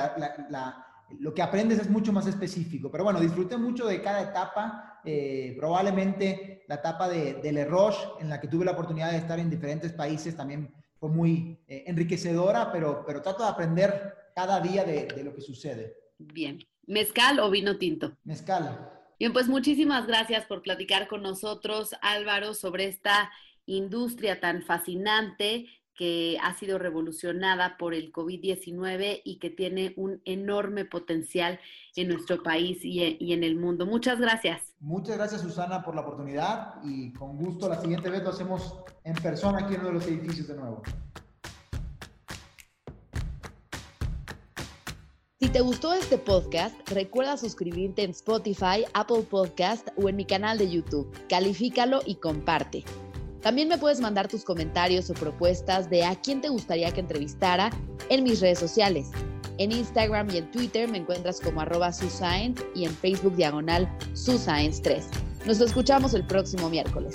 lo 1.21 1.35
que 1.35 1.43
aprendes 1.43 1.79
es 1.79 1.91
mucho 1.91 2.13
más 2.13 2.27
específico. 2.27 2.91
Pero 2.91 3.05
bueno, 3.05 3.21
disfruté 3.21 3.57
mucho 3.57 3.87
de 3.87 4.03
cada 4.03 4.23
etapa, 4.23 5.01
eh, 5.05 5.55
probablemente 5.59 6.65
la 6.69 6.77
etapa 6.77 7.09
de, 7.09 7.35
del 7.35 7.59
error, 7.59 7.95
en 8.21 8.29
la 8.29 8.41
que 8.41 8.49
tuve 8.49 8.65
la 8.65 8.73
oportunidad 8.73 9.11
de 9.11 9.19
estar 9.19 9.39
en 9.39 9.51
diferentes 9.51 9.93
países, 9.93 10.37
también 10.37 10.73
fue 10.99 11.09
muy 11.09 11.59
eh, 11.67 11.85
enriquecedora, 11.87 12.73
pero, 12.73 13.05
pero 13.07 13.23
trato 13.23 13.43
de 13.43 13.49
aprender 13.49 14.15
cada 14.35 14.61
día 14.61 14.85
de, 14.85 15.23
lo 15.25 15.35
que 15.35 15.41
sucede. 15.41 15.97
Bien. 16.19 16.59
¿Mezcal 16.87 17.39
o 17.41 17.51
vino 17.51 17.77
tinto? 17.77 18.17
Mezcal. 18.25 18.91
Bien, 19.19 19.33
pues 19.33 19.49
muchísimas 19.49 20.07
gracias 20.07 20.47
por 20.47 20.63
platicar 20.63 21.09
con 21.09 21.23
nosotros, 21.23 21.95
Álvaro, 22.03 22.55
sobre 22.55 22.87
esta 22.87 23.31
industria 23.67 24.41
tan 24.41 24.63
fascinante 24.63 25.67
que 25.99 26.39
ha 26.45 26.57
sido 26.57 26.79
revolucionada 26.79 27.77
por 27.77 27.93
el 27.93 28.13
COVID-19 28.13 29.21
y 29.25 29.41
que 29.41 29.51
tiene 29.51 29.95
un 29.97 30.23
enorme 30.25 30.85
potencial 30.85 31.59
en 31.97 32.09
nuestro 32.09 32.41
país 32.41 32.79
y, 32.85 33.17
y, 33.19 33.33
en 33.33 33.43
el 33.43 33.57
mundo. 33.57 33.85
Muchas 33.85 34.21
gracias. 34.21 34.63
Muchas 34.79 35.17
gracias, 35.17 35.41
Susana, 35.41 35.83
por 35.83 35.97
la 35.97 36.03
oportunidad 36.03 36.77
y 36.85 37.13
con 37.13 37.37
gusto 37.37 37.69
la 37.69 37.81
siguiente 37.81 38.09
vez 38.11 38.23
lo 38.23 38.31
hacemos 38.31 38.79
en 39.03 39.17
persona 39.17 39.59
aquí 39.59 39.75
en 39.75 39.81
uno 39.81 39.89
de 39.89 39.95
los 39.95 40.07
edificios 40.07 40.47
de 40.47 40.55
nuevo. 40.55 40.83
Si 45.41 45.49
te 45.49 45.61
gustó 45.61 45.95
este 45.95 46.19
podcast, 46.19 46.77
recuerda 46.91 47.37
suscribirte 47.37 48.05
en 48.05 48.11
Spotify, 48.11 48.85
Apple 48.95 49.23
Podcast 49.29 49.89
o 49.97 50.09
en 50.09 50.15
mi 50.15 50.25
canal 50.25 50.59
de 50.59 50.71
YouTube. 50.71 51.11
Califícalo 51.29 52.01
y 52.07 52.17
comparte. 52.17 52.85
También 53.43 53.69
me 53.69 53.79
puedes 53.79 54.01
mandar 54.01 54.29
tus 54.29 54.45
comentarios 54.45 55.11
o 55.11 55.15
propuestas 55.15 55.89
de 55.89 56.05
a 56.05 56.17
quién 56.17 56.41
te 56.41 56.49
gustaría 56.49 56.91
que 56.93 57.01
entrevistara 57.01 57.71
en 58.09 58.25
mis 58.25 58.41
redes 58.41 58.59
sociales. 58.59 59.11
En 59.59 59.73
Instagram 59.73 60.29
y 60.31 60.39
en 60.39 60.51
Twitter 60.51 60.89
me 60.89 60.99
encuentras 60.99 61.41
como 61.41 61.61
arroba 61.61 61.93
suscience 61.93 62.65
y 62.75 62.85
en 62.85 62.95
Facebook 62.95 63.35
diagonal 63.37 63.89
suscience3. 64.15 65.03
Nos 65.47 65.61
escuchamos 65.61 66.15
el 66.15 66.27
próximo 66.27 66.69
miércoles. 66.69 67.15